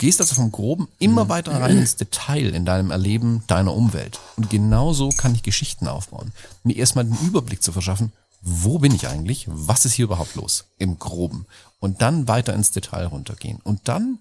[0.02, 1.30] Gehst also vom Groben immer mhm.
[1.30, 4.20] weiter rein ins Detail in deinem Erleben deiner Umwelt.
[4.36, 6.32] Und genau so kann ich Geschichten aufbauen.
[6.64, 9.45] Mir erstmal den Überblick zu verschaffen, wo bin ich eigentlich?
[9.47, 10.66] Was ist hier überhaupt los?
[10.80, 11.45] Im Groben.
[11.80, 13.60] Und dann weiter ins Detail runtergehen.
[13.64, 14.18] Und dann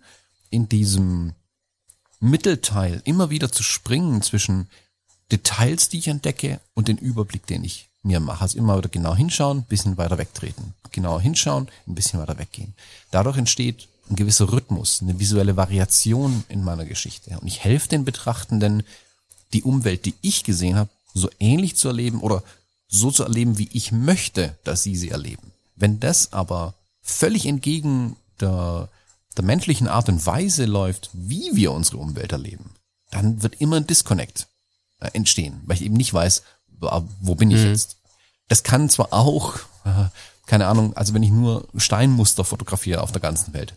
[0.51, 1.33] in diesem
[2.21, 4.69] Mittelteil immer wieder zu springen zwischen
[5.33, 8.43] Details, die ich entdecke und den Überblick, den ich mir mache.
[8.43, 10.75] Also immer wieder genau hinschauen, bisschen weiter wegtreten.
[10.93, 12.75] Genauer hinschauen, ein bisschen weiter weggehen.
[13.11, 17.39] Dadurch entsteht ein gewisser Rhythmus, eine visuelle Variation in meiner Geschichte.
[17.39, 18.83] Und ich helfe den Betrachtenden,
[19.53, 22.43] die Umwelt, die ich gesehen habe, so ähnlich zu erleben oder
[22.89, 25.53] so zu erleben, wie ich möchte, dass sie sie erleben.
[25.77, 28.89] Wenn das aber völlig entgegen der,
[29.37, 32.71] der menschlichen Art und Weise läuft, wie wir unsere Umwelt erleben,
[33.11, 34.49] dann wird immer ein Disconnect
[35.01, 36.43] äh, entstehen, weil ich eben nicht weiß,
[37.21, 37.69] wo bin ich mhm.
[37.69, 37.97] jetzt.
[38.49, 39.59] Das kann zwar auch,
[40.47, 43.75] keine Ahnung, also wenn ich nur Steinmuster fotografiere auf der ganzen Welt,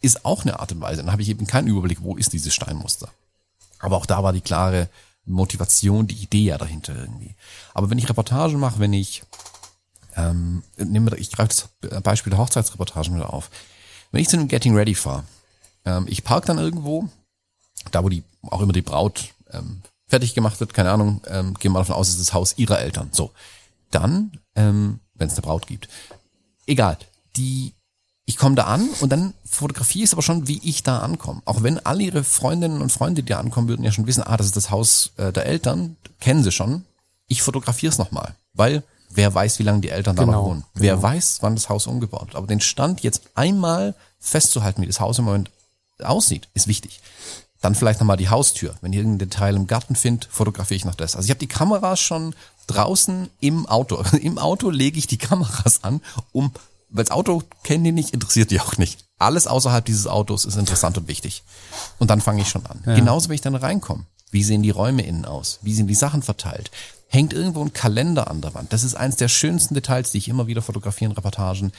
[0.00, 1.02] ist auch eine Art und Weise.
[1.02, 3.08] Dann habe ich eben keinen Überblick, wo ist dieses Steinmuster.
[3.78, 4.88] Aber auch da war die klare
[5.24, 7.34] Motivation, die Idee ja dahinter irgendwie.
[7.74, 9.22] Aber wenn ich Reportagen mache, wenn ich,
[10.16, 13.50] ähm, nehme, ich greife das Beispiel der Hochzeitsreportagen wieder auf.
[14.10, 15.24] Wenn ich zu einem Getting Ready fahre,
[15.84, 17.08] ähm, ich park dann irgendwo,
[17.92, 21.72] da wo die auch immer die Braut ähm, fertig gemacht wird, keine Ahnung, ähm, gehen
[21.72, 23.10] wir davon aus, es ist das Haus ihrer Eltern.
[23.12, 23.30] So,
[23.90, 25.88] dann, ähm, wenn es eine Braut gibt,
[26.66, 26.98] egal,
[27.36, 27.74] die
[28.26, 31.42] ich komme da an und dann fotografiere ich es aber schon, wie ich da ankomme.
[31.44, 34.36] Auch wenn alle ihre Freundinnen und Freunde, die da ankommen würden, ja schon wissen, ah,
[34.36, 36.84] das ist das Haus äh, der Eltern, kennen sie schon.
[37.28, 40.64] Ich fotografiere es nochmal, weil wer weiß, wie lange die Eltern da genau, noch wohnen.
[40.74, 40.82] Genau.
[40.82, 42.36] Wer weiß, wann das Haus umgebaut wird.
[42.36, 45.50] Aber den Stand jetzt einmal festzuhalten, wie das Haus im Moment
[46.02, 47.00] aussieht, ist wichtig.
[47.60, 48.74] Dann vielleicht nochmal die Haustür.
[48.80, 51.14] Wenn ich irgendein Detail im Garten finde, fotografiere ich noch das.
[51.14, 52.34] Also ich habe die Kameras schon
[52.66, 54.02] draußen im Auto.
[54.20, 56.00] Im Auto lege ich die Kameras an,
[56.32, 56.52] um
[56.90, 59.04] weil das Auto kennen die nicht, interessiert die auch nicht.
[59.18, 61.42] Alles außerhalb dieses Autos ist interessant und wichtig.
[61.98, 62.82] Und dann fange ich schon an.
[62.86, 62.94] Ja.
[62.94, 64.04] Genauso, wenn ich dann reinkomme.
[64.30, 65.58] Wie sehen die Räume innen aus?
[65.62, 66.70] Wie sind die Sachen verteilt?
[67.08, 68.72] Hängt irgendwo ein Kalender an der Wand?
[68.72, 71.72] Das ist eines der schönsten Details, die ich immer wieder fotografiere in Reportagen.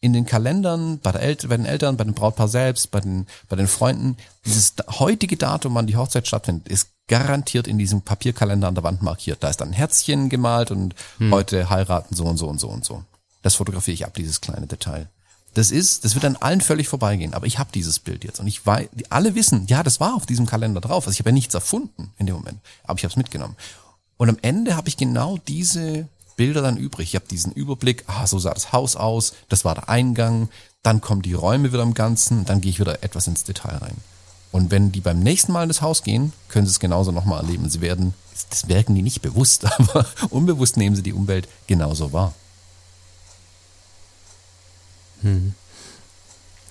[0.00, 3.26] In den Kalendern, bei, der El bei den Eltern, bei dem Brautpaar selbst, bei den,
[3.50, 8.68] bei den Freunden, dieses heutige Datum, wann die Hochzeit stattfindet, ist garantiert in diesem Papierkalender
[8.68, 9.42] an der Wand markiert.
[9.42, 11.34] Da ist dann ein Herzchen gemalt und hm.
[11.34, 13.04] heute heiraten so und so und so und so.
[13.42, 15.08] Das fotografiere ich ab, dieses kleine Detail.
[15.54, 18.46] Das ist, das wird an allen völlig vorbeigehen, aber ich habe dieses Bild jetzt und
[18.46, 21.06] ich weiß, alle wissen, ja, das war auf diesem Kalender drauf.
[21.06, 23.56] Also ich habe ja nichts erfunden in dem Moment, aber ich habe es mitgenommen.
[24.16, 27.08] Und am Ende habe ich genau diese Bilder dann übrig.
[27.08, 30.48] Ich habe diesen Überblick, ah, so sah das Haus aus, das war der Eingang,
[30.82, 33.96] dann kommen die Räume wieder im Ganzen, dann gehe ich wieder etwas ins Detail rein.
[34.52, 37.40] Und wenn die beim nächsten Mal in das Haus gehen, können sie es genauso nochmal
[37.42, 37.68] erleben.
[37.68, 38.14] Sie werden,
[38.50, 42.34] das merken die nicht bewusst, aber unbewusst nehmen sie die Umwelt genauso wahr.
[45.22, 45.54] Hm.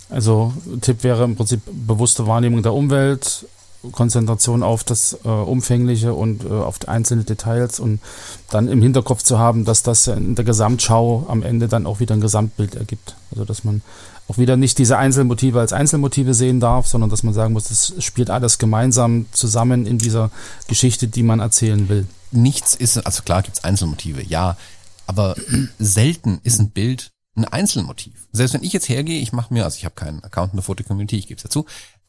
[0.10, 3.46] Also Tipp wäre im Prinzip bewusste Wahrnehmung der Umwelt,
[3.92, 8.02] Konzentration auf das äh, Umfängliche und äh, auf einzelne Details und
[8.50, 12.16] dann im Hinterkopf zu haben, dass das in der Gesamtschau am Ende dann auch wieder
[12.16, 13.16] ein Gesamtbild ergibt.
[13.32, 13.82] Also dass man
[14.28, 17.94] auch wieder nicht diese Einzelmotive als Einzelmotive sehen darf, sondern dass man sagen muss, das
[18.00, 20.30] spielt alles gemeinsam zusammen in dieser
[20.68, 22.06] Geschichte, die man erzählen will.
[22.32, 24.58] Nichts ist, also klar gibt es Einzelmotive, ja,
[25.08, 25.36] aber
[25.80, 28.28] selten ist ein Bild ein Einzelmotiv.
[28.32, 30.64] Selbst wenn ich jetzt hergehe, ich mache mir, also ich habe keinen Account in der
[30.64, 31.66] Foto-Community, ich gebe es dazu,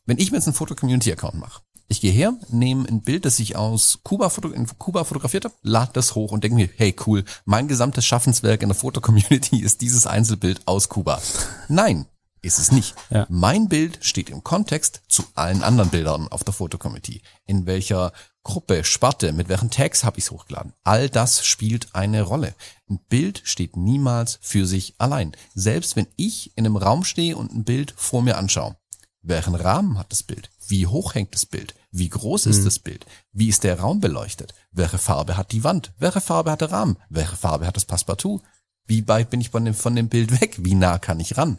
[0.06, 3.56] wenn ich mir jetzt einen Foto-Community-Account mache, ich gehe her, nehme ein Bild, das ich
[3.56, 7.66] aus Kuba, in Kuba fotografiert habe, lade das hoch und denke mir, hey cool, mein
[7.66, 11.20] gesamtes Schaffenswerk in der Foto-Community ist dieses Einzelbild aus Kuba.
[11.68, 12.06] Nein,
[12.42, 12.94] ist es nicht.
[13.10, 13.26] Ja.
[13.28, 17.22] Mein Bild steht im Kontext zu allen anderen Bildern auf der Fotocommunity.
[17.44, 18.12] In welcher
[18.42, 20.72] Gruppe, Sparte, mit welchen Tags habe ich es hochgeladen?
[20.82, 22.54] All das spielt eine Rolle.
[22.88, 25.32] Ein Bild steht niemals für sich allein.
[25.54, 28.76] Selbst wenn ich in einem Raum stehe und ein Bild vor mir anschaue.
[29.22, 30.50] Welchen Rahmen hat das Bild?
[30.66, 31.74] Wie hoch hängt das Bild?
[31.90, 32.64] Wie groß ist mhm.
[32.64, 33.04] das Bild?
[33.32, 34.54] Wie ist der Raum beleuchtet?
[34.70, 35.92] Welche Farbe hat die Wand?
[35.98, 36.96] Welche Farbe hat der Rahmen?
[37.10, 38.40] Welche Farbe hat das Passepartout?
[38.86, 40.56] Wie weit bin ich von dem, von dem Bild weg?
[40.60, 41.58] Wie nah kann ich ran?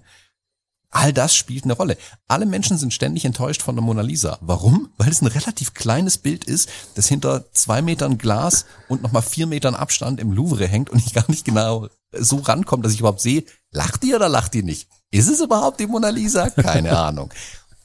[0.91, 1.97] All das spielt eine Rolle.
[2.27, 4.37] Alle Menschen sind ständig enttäuscht von der Mona Lisa.
[4.41, 4.89] Warum?
[4.97, 9.47] Weil es ein relativ kleines Bild ist, das hinter zwei Metern Glas und nochmal vier
[9.47, 13.21] Metern Abstand im Louvre hängt und ich gar nicht genau so rankomme, dass ich überhaupt
[13.21, 14.89] sehe, lacht die oder lacht die nicht?
[15.11, 16.49] Ist es überhaupt die Mona Lisa?
[16.49, 17.31] Keine Ahnung.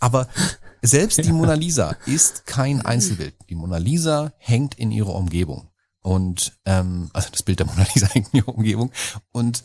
[0.01, 0.29] Aber
[0.83, 3.35] selbst die Mona Lisa ist kein Einzelbild.
[3.49, 5.71] Die Mona Lisa hängt in ihrer Umgebung.
[6.03, 8.91] Und ähm, also das Bild der Mona Lisa hängt in ihrer Umgebung.
[9.33, 9.65] Und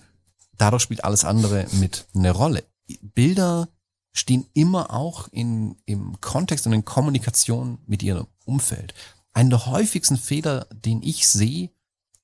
[0.58, 2.64] dadurch spielt alles andere mit eine Rolle.
[3.02, 3.70] Bilder
[4.14, 8.94] stehen immer auch in, im Kontext und in Kommunikation mit ihrem Umfeld.
[9.34, 11.70] Einer der häufigsten Fehler, den ich sehe,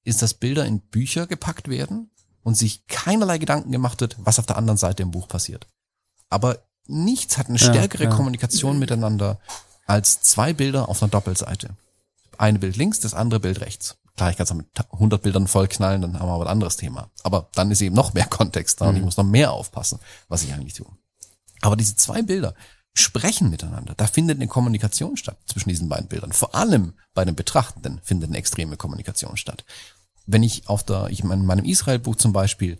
[0.03, 2.09] ist, dass Bilder in Bücher gepackt werden
[2.43, 5.67] und sich keinerlei Gedanken gemacht wird, was auf der anderen Seite im Buch passiert.
[6.29, 8.15] Aber nichts hat eine stärkere ja, ja.
[8.15, 9.39] Kommunikation miteinander
[9.85, 11.69] als zwei Bilder auf einer Doppelseite.
[12.37, 13.97] Eine Bild links, das andere Bild rechts.
[14.17, 17.11] Klar, ich kann es mit 100 Bildern vollknallen, dann haben wir aber ein anderes Thema.
[17.23, 18.89] Aber dann ist eben noch mehr Kontext da mhm.
[18.89, 19.05] und ich mhm.
[19.05, 20.87] muss noch mehr aufpassen, was ich eigentlich tue.
[21.61, 22.55] Aber diese zwei Bilder
[22.93, 23.93] sprechen miteinander.
[23.95, 26.33] Da findet eine Kommunikation statt zwischen diesen beiden Bildern.
[26.33, 29.65] Vor allem bei den Betrachtenden findet eine extreme Kommunikation statt.
[30.25, 32.79] Wenn ich auf der, ich in meinem Israel-Buch zum Beispiel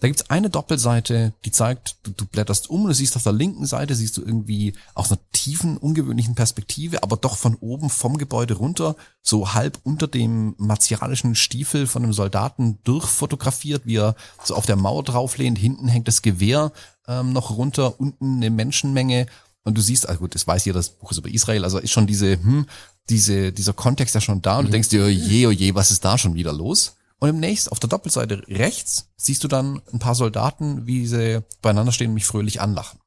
[0.00, 3.32] Da gibt's eine Doppelseite, die zeigt, du, du blätterst um und du siehst auf der
[3.32, 8.16] linken Seite, siehst du irgendwie aus einer tiefen, ungewöhnlichen Perspektive, aber doch von oben vom
[8.16, 14.54] Gebäude runter, so halb unter dem martialischen Stiefel von einem Soldaten durchfotografiert, wie er so
[14.54, 16.70] auf der Mauer drauflehnt, hinten hängt das Gewehr
[17.08, 19.26] ähm, noch runter, unten eine Menschenmenge
[19.64, 21.90] und du siehst, also gut, das weiß jeder, das Buch ist über Israel, also ist
[21.90, 22.66] schon diese, hm,
[23.10, 24.72] diese, dieser Kontext ja schon da und du mhm.
[24.72, 26.94] denkst dir, oh je, oh je, was ist da schon wieder los?
[27.20, 31.42] Und im nächsten, auf der Doppelseite rechts, siehst du dann ein paar Soldaten, wie sie
[31.62, 33.00] beieinander stehen und mich fröhlich anlachen.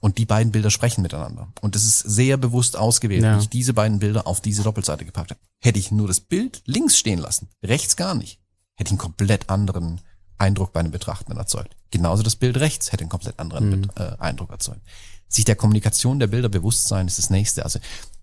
[0.00, 1.50] Und die beiden Bilder sprechen miteinander.
[1.62, 3.38] Und es ist sehr bewusst ausgewählt, ja.
[3.38, 5.40] ich diese beiden Bilder auf diese Doppelseite gepackt habe.
[5.62, 8.38] Hätte ich nur das Bild links stehen lassen, rechts gar nicht,
[8.74, 10.02] hätte ich einen komplett anderen
[10.36, 11.74] Eindruck bei einem Betrachtenden erzeugt.
[11.90, 13.90] Genauso das Bild rechts hätte einen komplett anderen mhm.
[13.96, 14.82] äh, Eindruck erzeugt.
[15.28, 17.64] Sich der Kommunikation der Bilder bewusst sein ist das nächste.
[17.64, 17.78] Also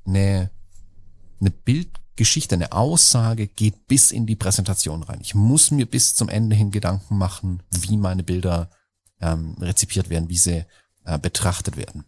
[0.06, 0.52] eine,
[1.40, 5.20] eine Bild Geschichte, eine Aussage geht bis in die Präsentation rein.
[5.22, 8.70] Ich muss mir bis zum Ende hin Gedanken machen, wie meine Bilder
[9.20, 10.66] ähm, rezipiert werden, wie sie
[11.06, 12.06] äh, betrachtet werden.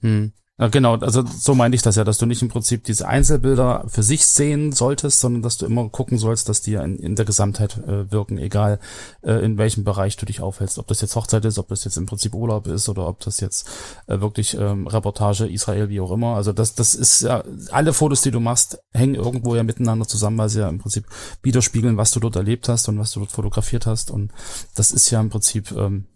[0.00, 0.32] Hm.
[0.60, 3.84] Ja, genau, also so meine ich das ja, dass du nicht im Prinzip diese Einzelbilder
[3.86, 7.24] für sich sehen solltest, sondern dass du immer gucken sollst, dass die in, in der
[7.24, 8.80] Gesamtheit äh, wirken, egal
[9.22, 10.80] äh, in welchem Bereich du dich aufhältst.
[10.80, 13.38] Ob das jetzt Hochzeit ist, ob das jetzt im Prinzip Urlaub ist oder ob das
[13.38, 13.70] jetzt
[14.08, 16.34] äh, wirklich ähm, Reportage, Israel, wie auch immer.
[16.34, 20.38] Also das, das ist ja, alle Fotos, die du machst, hängen irgendwo ja miteinander zusammen,
[20.38, 21.06] weil sie ja im Prinzip
[21.40, 24.10] widerspiegeln, was du dort erlebt hast und was du dort fotografiert hast.
[24.10, 24.32] Und
[24.74, 26.06] das ist ja im Prinzip ähm,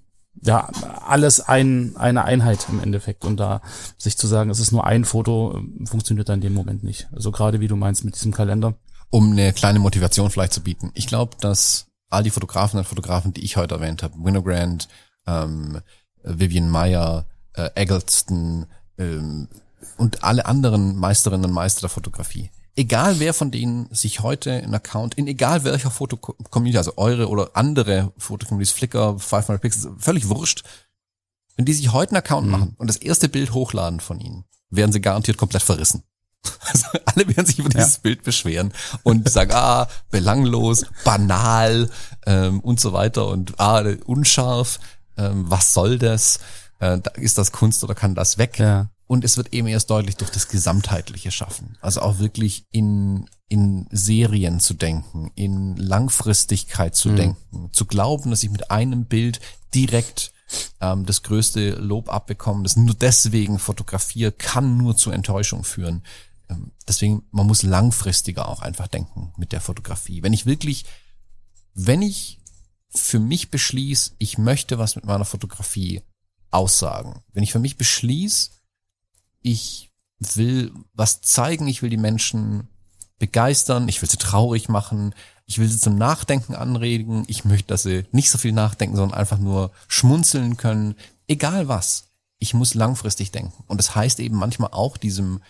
[0.41, 0.69] ja,
[1.07, 3.25] alles ein, eine Einheit im Endeffekt.
[3.25, 3.61] Und da
[3.99, 7.09] sich zu sagen, es ist nur ein Foto, funktioniert da in dem Moment nicht.
[7.13, 8.75] Also gerade wie du meinst mit diesem Kalender.
[9.11, 10.91] Um eine kleine Motivation vielleicht zu bieten.
[10.95, 14.89] Ich glaube, dass all die Fotografen und Fotografen, die ich heute erwähnt habe, Winogrand,
[15.27, 15.81] ähm,
[16.23, 18.67] Vivian Meyer, äh, Eggleston
[18.99, 19.49] ähm,
[19.97, 24.75] und alle anderen Meisterinnen und Meister der Fotografie, egal wer von denen sich heute ein
[24.75, 30.65] Account in egal welcher Fotocommunity, also eure oder andere Fotocommunities, Flickr, 500 Pixels, völlig wurscht,
[31.57, 32.53] wenn die sich heute einen Account mhm.
[32.53, 36.03] machen und das erste Bild hochladen von ihnen, werden sie garantiert komplett verrissen.
[36.65, 38.01] Also alle werden sich über dieses ja.
[38.03, 41.91] Bild beschweren und sagen, ah, belanglos, banal
[42.27, 44.81] ähm, und so weiter und ah, unscharf,
[45.17, 46.41] ähm, was soll das?
[46.79, 48.59] Äh, ist das Kunst oder kann das weg?
[48.59, 48.92] Ja.
[49.07, 51.77] Und es wird eben erst deutlich durch das gesamtheitliche Schaffen.
[51.81, 57.17] Also auch wirklich in, in Serien zu denken, in Langfristigkeit zu mhm.
[57.17, 59.41] denken, zu glauben, dass ich mit einem Bild
[59.75, 60.33] direkt
[60.81, 66.03] ähm, das größte Lob abbekomme, das nur deswegen fotografiere, kann nur zu Enttäuschung führen.
[66.49, 70.23] Ähm, deswegen, man muss langfristiger auch einfach denken mit der Fotografie.
[70.23, 70.85] Wenn ich wirklich,
[71.75, 72.41] wenn ich
[72.95, 76.03] für mich beschließe, ich möchte was mit meiner Fotografie
[76.51, 78.51] aussagen, wenn ich für mich beschließe,
[79.43, 82.69] ich will was zeigen, ich will die Menschen
[83.19, 85.15] begeistern, ich will sie traurig machen,
[85.47, 89.19] ich will sie zum Nachdenken anregen, ich möchte, dass sie nicht so viel nachdenken, sondern
[89.19, 90.95] einfach nur schmunzeln können,
[91.29, 92.09] egal was.
[92.39, 93.63] Ich muss langfristig denken.
[93.69, 95.41] Und das heißt eben manchmal auch diesem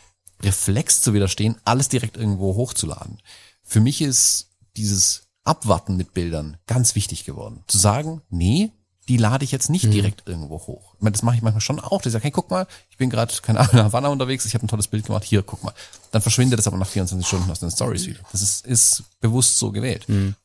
[0.43, 3.19] Reflex zu widerstehen, alles direkt irgendwo hochzuladen.
[3.63, 7.65] Für mich ist dieses Abwarten mit Bildern ganz wichtig geworden.
[7.67, 8.71] Zu sagen, nee,
[9.09, 9.91] die lade ich jetzt nicht mhm.
[9.91, 10.95] direkt irgendwo hoch.
[10.95, 12.05] Ich meine, das mache ich manchmal schon auch.
[12.05, 14.65] Ich sage, hey, guck mal, ich bin gerade, keine Ahnung, in Havanna unterwegs, ich habe
[14.65, 15.75] ein tolles Bild gemacht, hier, guck mal.
[16.13, 18.21] Dann verschwindet das aber nach 24 Stunden aus den Stories wieder.
[18.31, 20.09] Das ist, ist bewusst so gewählt.
[20.09, 20.37] Mhm.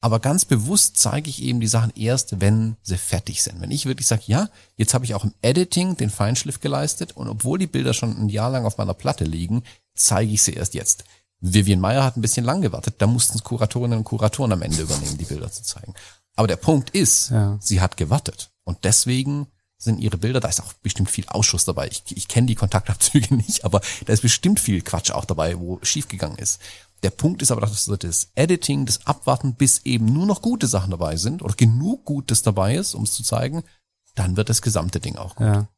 [0.00, 3.60] Aber ganz bewusst zeige ich eben die Sachen erst, wenn sie fertig sind.
[3.60, 7.28] Wenn ich wirklich sage, ja, jetzt habe ich auch im Editing den Feinschliff geleistet und
[7.28, 9.64] obwohl die Bilder schon ein Jahr lang auf meiner Platte liegen,
[9.96, 11.04] zeige ich sie erst jetzt.
[11.40, 14.82] Vivian Meyer hat ein bisschen lang gewartet, da mussten es Kuratorinnen und Kuratoren am Ende
[14.82, 15.94] übernehmen, die Bilder zu zeigen.
[16.36, 17.58] Aber der Punkt ist, ja.
[17.60, 18.50] sie hat gewartet.
[18.64, 19.46] Und deswegen
[19.78, 21.88] sind ihre Bilder, da ist auch bestimmt viel Ausschuss dabei.
[21.88, 25.78] Ich, ich kenne die Kontaktabzüge nicht, aber da ist bestimmt viel Quatsch auch dabei, wo
[25.82, 26.60] schiefgegangen ist.
[27.02, 30.90] Der Punkt ist aber, dass das Editing, das Abwarten, bis eben nur noch gute Sachen
[30.90, 33.64] dabei sind oder genug Gutes dabei ist, um es zu zeigen,
[34.14, 35.46] dann wird das gesamte Ding auch gut.
[35.46, 35.68] Ja.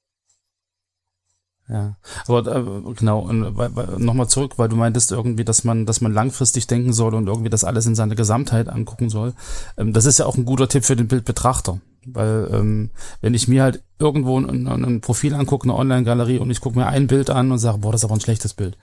[1.71, 1.97] Ja,
[2.27, 6.95] aber äh, genau, nochmal zurück, weil du meintest irgendwie, dass man, dass man langfristig denken
[6.95, 9.35] soll und irgendwie das alles in seiner Gesamtheit angucken soll.
[9.77, 11.81] Ähm, das ist ja auch ein guter Tipp für den Bildbetrachter.
[12.07, 12.91] Weil ähm,
[13.21, 16.87] wenn ich mir halt irgendwo ein, ein Profil angucke, eine Online-Galerie und ich gucke mir
[16.87, 18.79] ein Bild an und sage, boah, das ist aber ein schlechtes Bild,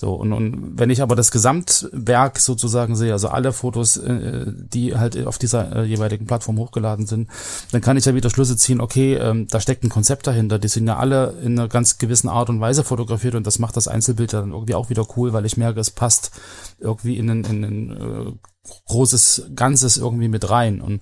[0.00, 4.96] so, und, und wenn ich aber das Gesamtwerk sozusagen sehe, also alle Fotos, äh, die
[4.96, 7.28] halt auf dieser äh, jeweiligen Plattform hochgeladen sind,
[7.72, 10.68] dann kann ich ja wieder Schlüsse ziehen, okay, ähm, da steckt ein Konzept dahinter, die
[10.68, 13.88] sind ja alle in einer ganz gewissen Art und Weise fotografiert und das macht das
[13.88, 16.30] Einzelbild dann irgendwie auch wieder cool, weil ich merke, es passt
[16.78, 18.32] irgendwie in einen, in einen äh,
[18.86, 20.80] großes Ganzes irgendwie mit rein.
[20.80, 21.00] Und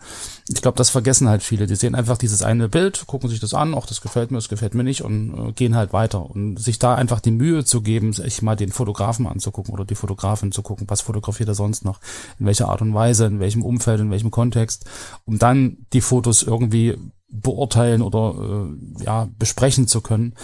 [0.49, 1.67] ich glaube, das vergessen halt viele.
[1.67, 4.49] Die sehen einfach dieses eine Bild, gucken sich das an, auch das gefällt mir, das
[4.49, 6.29] gefällt mir nicht und äh, gehen halt weiter.
[6.29, 9.95] Und sich da einfach die Mühe zu geben, sich mal den Fotografen anzugucken oder die
[9.95, 12.01] Fotografin zu gucken, was fotografiert er sonst noch,
[12.39, 14.85] in welcher Art und Weise, in welchem Umfeld, in welchem Kontext,
[15.25, 16.97] um dann die Fotos irgendwie
[17.29, 20.35] beurteilen oder äh, ja besprechen zu können.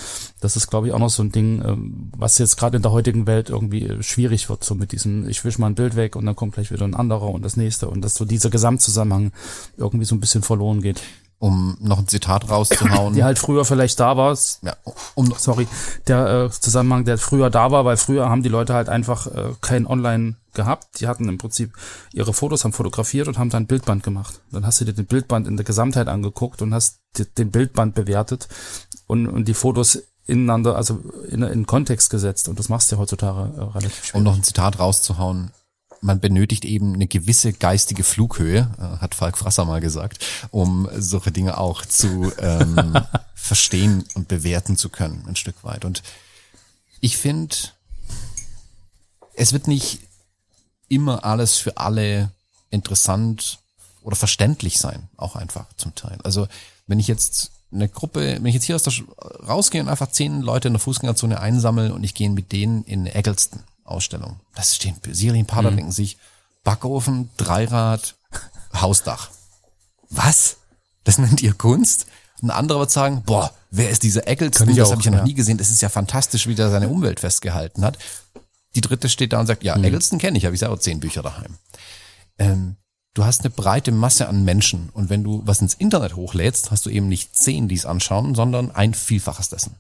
[0.41, 1.77] Das ist, glaube ich, auch noch so ein Ding, äh,
[2.17, 5.59] was jetzt gerade in der heutigen Welt irgendwie schwierig wird, so mit diesem, ich wisch
[5.59, 8.03] mal ein Bild weg und dann kommt gleich wieder ein anderer und das nächste und
[8.03, 9.33] dass so dieser Gesamtzusammenhang
[9.77, 11.01] irgendwie so ein bisschen verloren geht
[11.43, 13.15] um noch ein Zitat rauszuhauen.
[13.17, 14.39] Die halt früher vielleicht da war.
[14.63, 14.77] Ja,
[15.17, 15.67] um, sorry,
[16.07, 19.51] der äh, Zusammenhang, der früher da war, weil früher haben die Leute halt einfach äh,
[19.61, 21.01] kein Online gehabt.
[21.01, 21.73] Die hatten im Prinzip
[22.13, 24.41] ihre Fotos, haben fotografiert und haben dann ein Bildband gemacht.
[24.53, 27.01] Dann hast du dir den Bildband in der Gesamtheit angeguckt und hast
[27.37, 28.47] den Bildband bewertet
[29.09, 32.49] und, und die Fotos ineinander, also in, in Kontext gesetzt.
[32.49, 34.15] Und das machst du ja heutzutage äh, relativ schwierig.
[34.15, 35.51] Um noch ein Zitat rauszuhauen
[36.03, 41.33] man benötigt eben eine gewisse geistige Flughöhe, äh, hat Falk Frasser mal gesagt, um solche
[41.33, 42.99] Dinge auch zu ähm,
[43.35, 45.85] verstehen und bewerten zu können, ein Stück weit.
[45.85, 46.03] Und
[47.01, 47.57] ich finde,
[49.35, 50.01] es wird nicht
[50.89, 52.31] immer alles für alle
[52.71, 53.61] interessant
[54.03, 56.19] oder verständlich sein, auch einfach zum Teil.
[56.25, 56.49] Also
[56.87, 58.93] wenn ich jetzt eine Gruppe, wenn ich jetzt hier aus der
[59.47, 63.07] rausgehe und einfach zehn Leute in der Fußgängerzone einsammle und ich gehe mit denen in
[63.07, 63.63] Eggleston,
[63.93, 64.41] Ausstellung.
[64.55, 65.77] Das stehen Serienpaare, mhm.
[65.77, 66.19] denken sich,
[66.65, 68.17] Backofen, Dreirad,
[68.75, 69.31] Hausdach.
[70.11, 70.59] Was?
[71.05, 72.07] Das nennt ihr Kunst?
[72.43, 74.75] Ein anderer wird sagen, boah, wer ist dieser Eccleston?
[74.75, 75.25] Das habe ich ja noch ja.
[75.25, 75.59] nie gesehen.
[75.59, 77.99] Das ist ja fantastisch, wie der seine Umwelt festgehalten hat.
[78.75, 79.85] Die dritte steht da und sagt, ja, mhm.
[79.85, 81.59] Eccleston kenne ich, habe ich selber zehn Bücher daheim.
[82.39, 82.77] Ähm,
[83.15, 86.87] du hast eine breite Masse an Menschen und wenn du was ins Internet hochlädst, hast
[86.87, 89.77] du eben nicht zehn, die es anschauen, sondern ein Vielfaches dessen.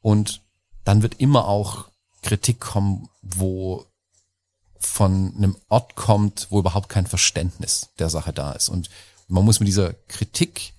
[0.00, 0.42] Und
[0.84, 1.86] dann wird immer auch
[2.22, 3.86] Kritik kommen, wo
[4.78, 8.68] von einem Ort kommt, wo überhaupt kein Verständnis der Sache da ist.
[8.68, 8.90] Und
[9.28, 10.74] man muss mit dieser Kritik,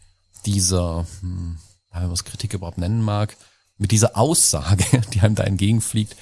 [0.45, 1.57] dieser, hm,
[1.91, 3.35] wenn man es Kritik überhaupt nennen mag,
[3.77, 4.83] mit dieser Aussage,
[5.13, 6.15] die einem da entgegenfliegt,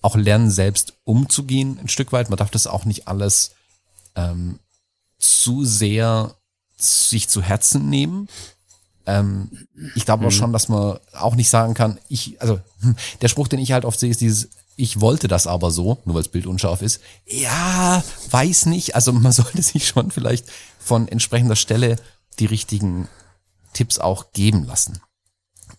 [0.00, 2.30] auch lernen, selbst umzugehen, ein Stück weit.
[2.30, 3.52] Man darf das auch nicht alles
[4.14, 4.58] ähm,
[5.18, 6.36] zu sehr
[6.76, 8.28] sich zu Herzen nehmen.
[9.06, 9.66] Ähm,
[9.96, 10.28] ich glaube mhm.
[10.28, 13.72] auch schon, dass man auch nicht sagen kann, ich, also hm, der Spruch, den ich
[13.72, 16.82] halt oft sehe, ist dieses, ich wollte das aber so, nur weil das Bild unscharf
[16.82, 17.00] ist.
[17.26, 18.94] Ja, weiß nicht.
[18.94, 20.46] Also man sollte sich schon vielleicht
[20.78, 21.96] von entsprechender Stelle
[22.38, 23.08] die richtigen
[23.72, 25.00] Tipps auch geben lassen.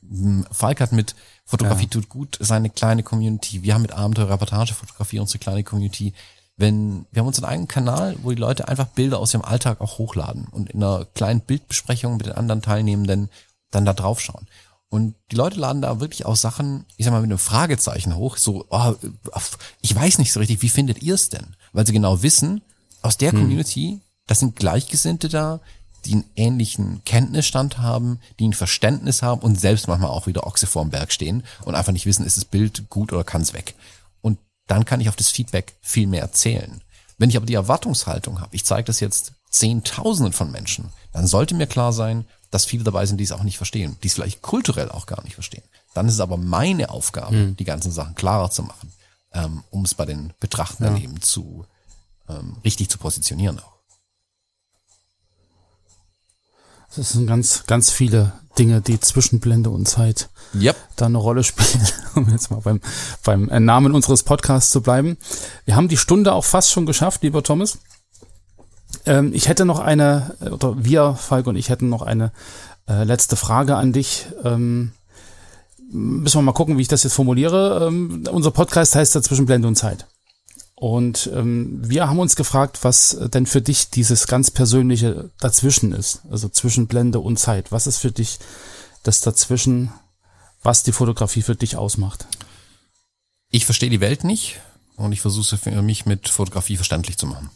[0.07, 1.89] Hm, Falk hat mit Fotografie ja.
[1.89, 3.63] tut gut seine kleine Community.
[3.63, 6.13] Wir haben mit Abenteuer Reportagefotografie unsere kleine Community.
[6.57, 9.97] Wenn, wir haben unseren eigenen Kanal, wo die Leute einfach Bilder aus ihrem Alltag auch
[9.97, 13.29] hochladen und in einer kleinen Bildbesprechung mit den anderen Teilnehmenden
[13.71, 14.45] dann da drauf schauen.
[14.89, 18.37] Und die Leute laden da wirklich auch Sachen, ich sag mal, mit einem Fragezeichen hoch,
[18.37, 18.95] so, oh,
[19.81, 21.55] ich weiß nicht so richtig, wie findet ihr es denn?
[21.73, 22.61] Weil sie genau wissen,
[23.01, 23.39] aus der hm.
[23.39, 25.59] Community, das sind Gleichgesinnte da,
[26.05, 30.65] die einen ähnlichen Kenntnisstand haben, die ein Verständnis haben und selbst manchmal auch wieder Ochse
[30.65, 33.75] vorm Berg stehen und einfach nicht wissen, ist das Bild gut oder kann es weg.
[34.21, 36.81] Und dann kann ich auf das Feedback viel mehr erzählen.
[37.17, 41.53] Wenn ich aber die Erwartungshaltung habe, ich zeige das jetzt Zehntausenden von Menschen, dann sollte
[41.53, 44.41] mir klar sein, dass viele dabei sind, die es auch nicht verstehen, die es vielleicht
[44.41, 45.63] kulturell auch gar nicht verstehen.
[45.93, 47.55] Dann ist es aber meine Aufgabe, mhm.
[47.57, 48.91] die ganzen Sachen klarer zu machen,
[49.33, 51.03] ähm, um es bei den Betrachtern ja.
[51.03, 51.65] eben zu
[52.27, 53.79] ähm, richtig zu positionieren auch.
[56.95, 60.75] Das sind ganz, ganz viele Dinge, die zwischen Blende und Zeit yep.
[60.95, 62.81] da eine Rolle spielen, um jetzt mal beim,
[63.23, 65.17] beim Namen unseres Podcasts zu bleiben.
[65.65, 67.77] Wir haben die Stunde auch fast schon geschafft, lieber Thomas.
[69.05, 72.31] Ähm, ich hätte noch eine, oder wir, Falk und ich hätten noch eine
[72.87, 74.27] äh, letzte Frage an dich.
[74.43, 74.91] Ähm,
[75.91, 77.87] müssen wir mal gucken, wie ich das jetzt formuliere.
[77.87, 80.05] Ähm, unser Podcast heißt ja zwischen Blende und Zeit.
[80.75, 86.21] Und ähm, wir haben uns gefragt, was denn für dich dieses ganz persönliche dazwischen ist,
[86.31, 87.73] also zwischen Blende und Zeit.
[87.73, 88.39] Was ist für dich
[89.03, 89.91] das dazwischen,
[90.63, 92.27] was die Fotografie für dich ausmacht?
[93.49, 94.61] Ich verstehe die Welt nicht
[94.95, 97.49] und ich versuche für mich mit Fotografie verständlich zu machen.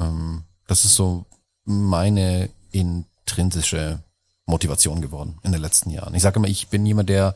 [0.00, 1.26] Ähm, das ist so
[1.64, 4.00] meine intrinsische
[4.46, 6.14] Motivation geworden in den letzten Jahren.
[6.14, 7.34] Ich sage immer, ich bin jemand, der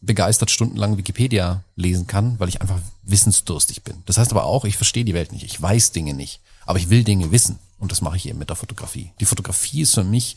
[0.00, 4.02] begeistert stundenlang Wikipedia lesen kann, weil ich einfach wissensdurstig bin.
[4.06, 6.90] Das heißt aber auch, ich verstehe die Welt nicht, ich weiß Dinge nicht, aber ich
[6.90, 9.10] will Dinge wissen und das mache ich eben mit der Fotografie.
[9.18, 10.36] Die Fotografie ist für mich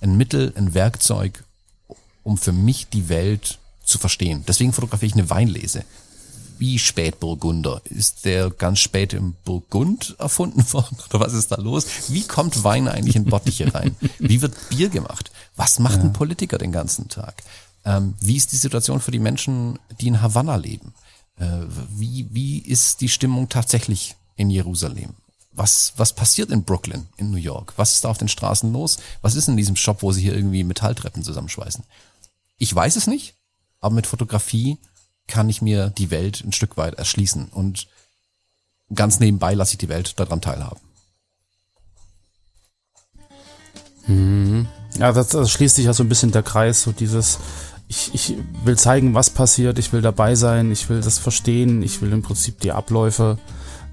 [0.00, 1.44] ein Mittel, ein Werkzeug,
[2.24, 4.44] um für mich die Welt zu verstehen.
[4.48, 5.84] Deswegen fotografiere ich eine Weinlese
[6.58, 7.82] wie Spätburgunder?
[7.84, 11.86] Ist der ganz spät im Burgund erfunden worden oder was ist da los?
[12.08, 13.96] Wie kommt Wein eigentlich in Bottiche rein?
[14.18, 15.30] Wie wird Bier gemacht?
[15.56, 17.42] Was macht ein Politiker den ganzen Tag?
[17.84, 20.94] Ähm, wie ist die Situation für die Menschen, die in Havanna leben?
[21.38, 21.44] Äh,
[21.90, 25.14] wie, wie ist die Stimmung tatsächlich in Jerusalem?
[25.54, 27.74] was, was passiert in Brooklyn, in New York?
[27.76, 28.98] Was ist da auf den Straßen los?
[29.22, 31.84] Was ist in diesem Shop, wo sie hier irgendwie Metalltreppen zusammenschweißen?
[32.58, 33.34] Ich weiß es nicht,
[33.80, 34.78] aber mit Fotografie
[35.26, 37.86] kann ich mir die Welt ein Stück weit erschließen und
[38.94, 40.80] ganz nebenbei lasse ich die Welt daran teilhaben.
[44.06, 44.66] Mhm.
[44.98, 47.38] Ja, das, das schließt sich ja so ein bisschen der Kreis, so dieses,
[47.88, 52.00] ich, ich will zeigen, was passiert, ich will dabei sein, ich will das verstehen, ich
[52.00, 53.38] will im Prinzip die Abläufe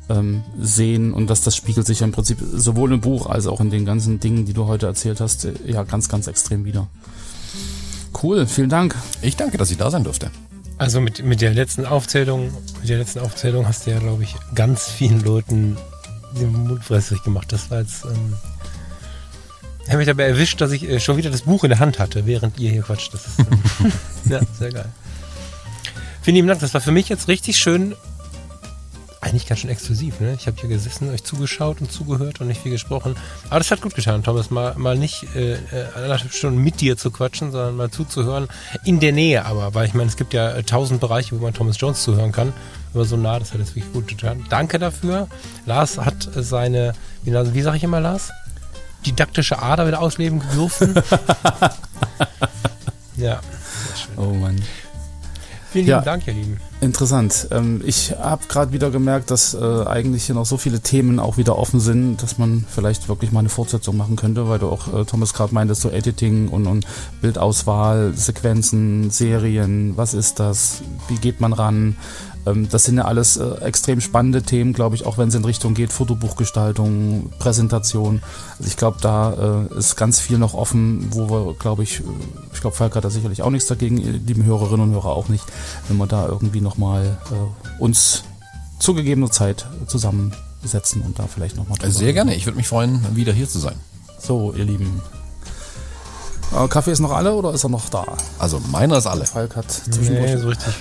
[0.10, 3.62] ähm, sehen und dass das spiegelt sich ja im Prinzip sowohl im Buch als auch
[3.62, 6.88] in den ganzen Dingen, die du heute erzählt hast, äh, ja ganz, ganz extrem wieder.
[8.22, 8.96] Cool, vielen Dank.
[9.22, 10.30] Ich danke, dass ich da sein durfte.
[10.82, 14.36] Also mit, mit der letzten Aufzählung, mit der letzten Aufzählung hast du ja, glaube ich,
[14.56, 15.78] ganz vielen Leuten
[16.32, 17.52] den Mund fressig gemacht.
[17.52, 18.04] Das war jetzt.
[18.04, 18.34] Ähm,
[19.84, 22.00] ich habe mich dabei erwischt, dass ich äh, schon wieder das Buch in der Hand
[22.00, 23.14] hatte, während ihr hier quatscht.
[23.14, 23.92] Das ist, ähm,
[24.26, 24.90] ja, sehr geil.
[26.24, 26.62] Vielen lieben Dank.
[26.62, 27.96] Das war für mich jetzt richtig schön
[29.22, 30.20] eigentlich ganz schön exklusiv.
[30.20, 30.34] Ne?
[30.34, 33.16] Ich habe hier gesessen, euch zugeschaut und zugehört und nicht viel gesprochen.
[33.50, 35.58] Aber das hat gut getan, Thomas, mal, mal nicht äh,
[35.96, 38.48] anderthalb Stunden mit dir zu quatschen, sondern mal zuzuhören.
[38.84, 41.54] In der Nähe aber, weil ich meine, es gibt ja äh, tausend Bereiche, wo man
[41.54, 42.52] Thomas Jones zuhören kann.
[42.94, 44.44] Aber so nah, das hat jetzt wirklich gut getan.
[44.50, 45.28] Danke dafür.
[45.66, 46.94] Lars hat seine,
[47.24, 48.32] wie, wie sage ich immer, Lars?
[49.06, 50.96] Didaktische Ader wieder ausleben dürfen.
[53.18, 53.40] ja.
[54.18, 54.62] Oh Mann.
[55.72, 56.71] Vielen ja, lieben Dank, ihr Lieben.
[56.82, 57.48] Interessant.
[57.52, 61.38] Ähm, ich habe gerade wieder gemerkt, dass äh, eigentlich hier noch so viele Themen auch
[61.38, 64.92] wieder offen sind, dass man vielleicht wirklich mal eine Fortsetzung machen könnte, weil du auch,
[64.92, 66.88] äh, Thomas, gerade meintest, so Editing und, und
[67.22, 71.98] Bildauswahl, Sequenzen, Serien, was ist das, wie geht man ran,
[72.46, 75.74] das sind ja alles äh, extrem spannende Themen, glaube ich, auch wenn es in Richtung
[75.74, 78.22] geht, Fotobuchgestaltung, Präsentation.
[78.58, 82.04] Also ich glaube, da äh, ist ganz viel noch offen, wo wir, glaube ich, äh,
[82.54, 85.46] ich glaube, Falk hat da sicherlich auch nichts dagegen, lieben Hörerinnen und Hörer auch nicht,
[85.88, 88.24] wenn wir da irgendwie nochmal äh, uns
[88.80, 93.34] zu gegebener Zeit zusammensetzen und da vielleicht nochmal Sehr gerne, ich würde mich freuen, wieder
[93.34, 93.76] hier zu sein.
[94.20, 95.02] So, ihr Lieben,
[96.70, 98.06] Kaffee ist noch alle oder ist er noch da?
[98.38, 99.26] Also meiner ist alle.
[99.26, 100.36] Falk hat zwischendurch.
[100.36, 100.74] Nee, so richtig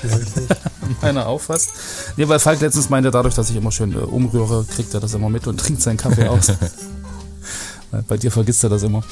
[1.03, 1.73] meiner auch fast.
[2.17, 5.15] Nee, weil Falk letztens meinte, dadurch, dass ich immer schön äh, umrühre, kriegt er das
[5.15, 6.53] immer mit und trinkt seinen Kaffee aus.
[8.09, 9.03] Bei dir vergisst er das immer.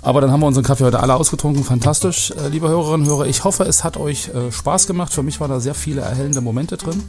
[0.00, 1.64] Aber dann haben wir unseren Kaffee heute alle ausgetrunken.
[1.64, 3.26] Fantastisch, äh, liebe Hörerinnen und Hörer.
[3.26, 5.12] Ich hoffe, es hat euch äh, Spaß gemacht.
[5.12, 7.02] Für mich waren da sehr viele erhellende Momente drin.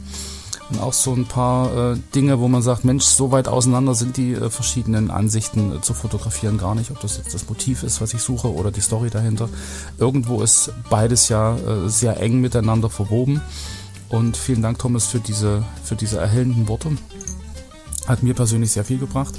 [0.70, 4.16] Und auch so ein paar äh, Dinge, wo man sagt, Mensch, so weit auseinander sind
[4.16, 8.00] die äh, verschiedenen Ansichten äh, zu fotografieren gar nicht, ob das jetzt das Motiv ist,
[8.00, 9.48] was ich suche oder die Story dahinter.
[9.98, 13.42] Irgendwo ist beides ja äh, sehr eng miteinander verwoben.
[14.08, 16.90] Und vielen Dank, Thomas, für diese, für diese erhellenden Worte.
[18.06, 19.34] Hat mir persönlich sehr viel gebracht.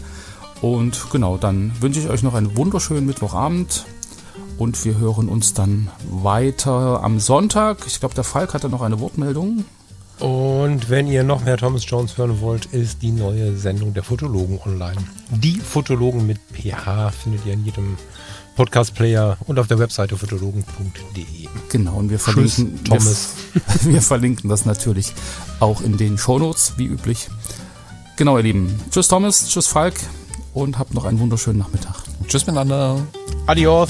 [0.62, 3.86] Und genau, dann wünsche ich euch noch einen wunderschönen Mittwochabend.
[4.58, 7.80] Und wir hören uns dann weiter am Sonntag.
[7.88, 9.66] Ich glaube, der Falk hatte noch eine Wortmeldung.
[10.20, 14.60] Und wenn ihr noch mehr Thomas Jones hören wollt, ist die neue Sendung der Fotologen
[14.66, 14.96] online.
[15.30, 17.98] Die Fotologen mit PH findet ihr in jedem
[18.56, 21.26] Podcast-Player und auf der Webseite fotologen.de.
[21.70, 23.34] Genau, und wir verlinken, Tschüss, Thomas.
[23.84, 25.14] Wir, wir, verlinken das natürlich
[25.60, 27.30] auch in den Shownotes, wie üblich.
[28.16, 28.80] Genau, ihr Lieben.
[28.92, 29.48] Tschüss, Thomas.
[29.48, 29.96] Tschüss, Falk.
[30.54, 31.96] Und habt noch einen wunderschönen Nachmittag.
[32.28, 33.06] Tschüss miteinander.
[33.46, 33.90] Adios.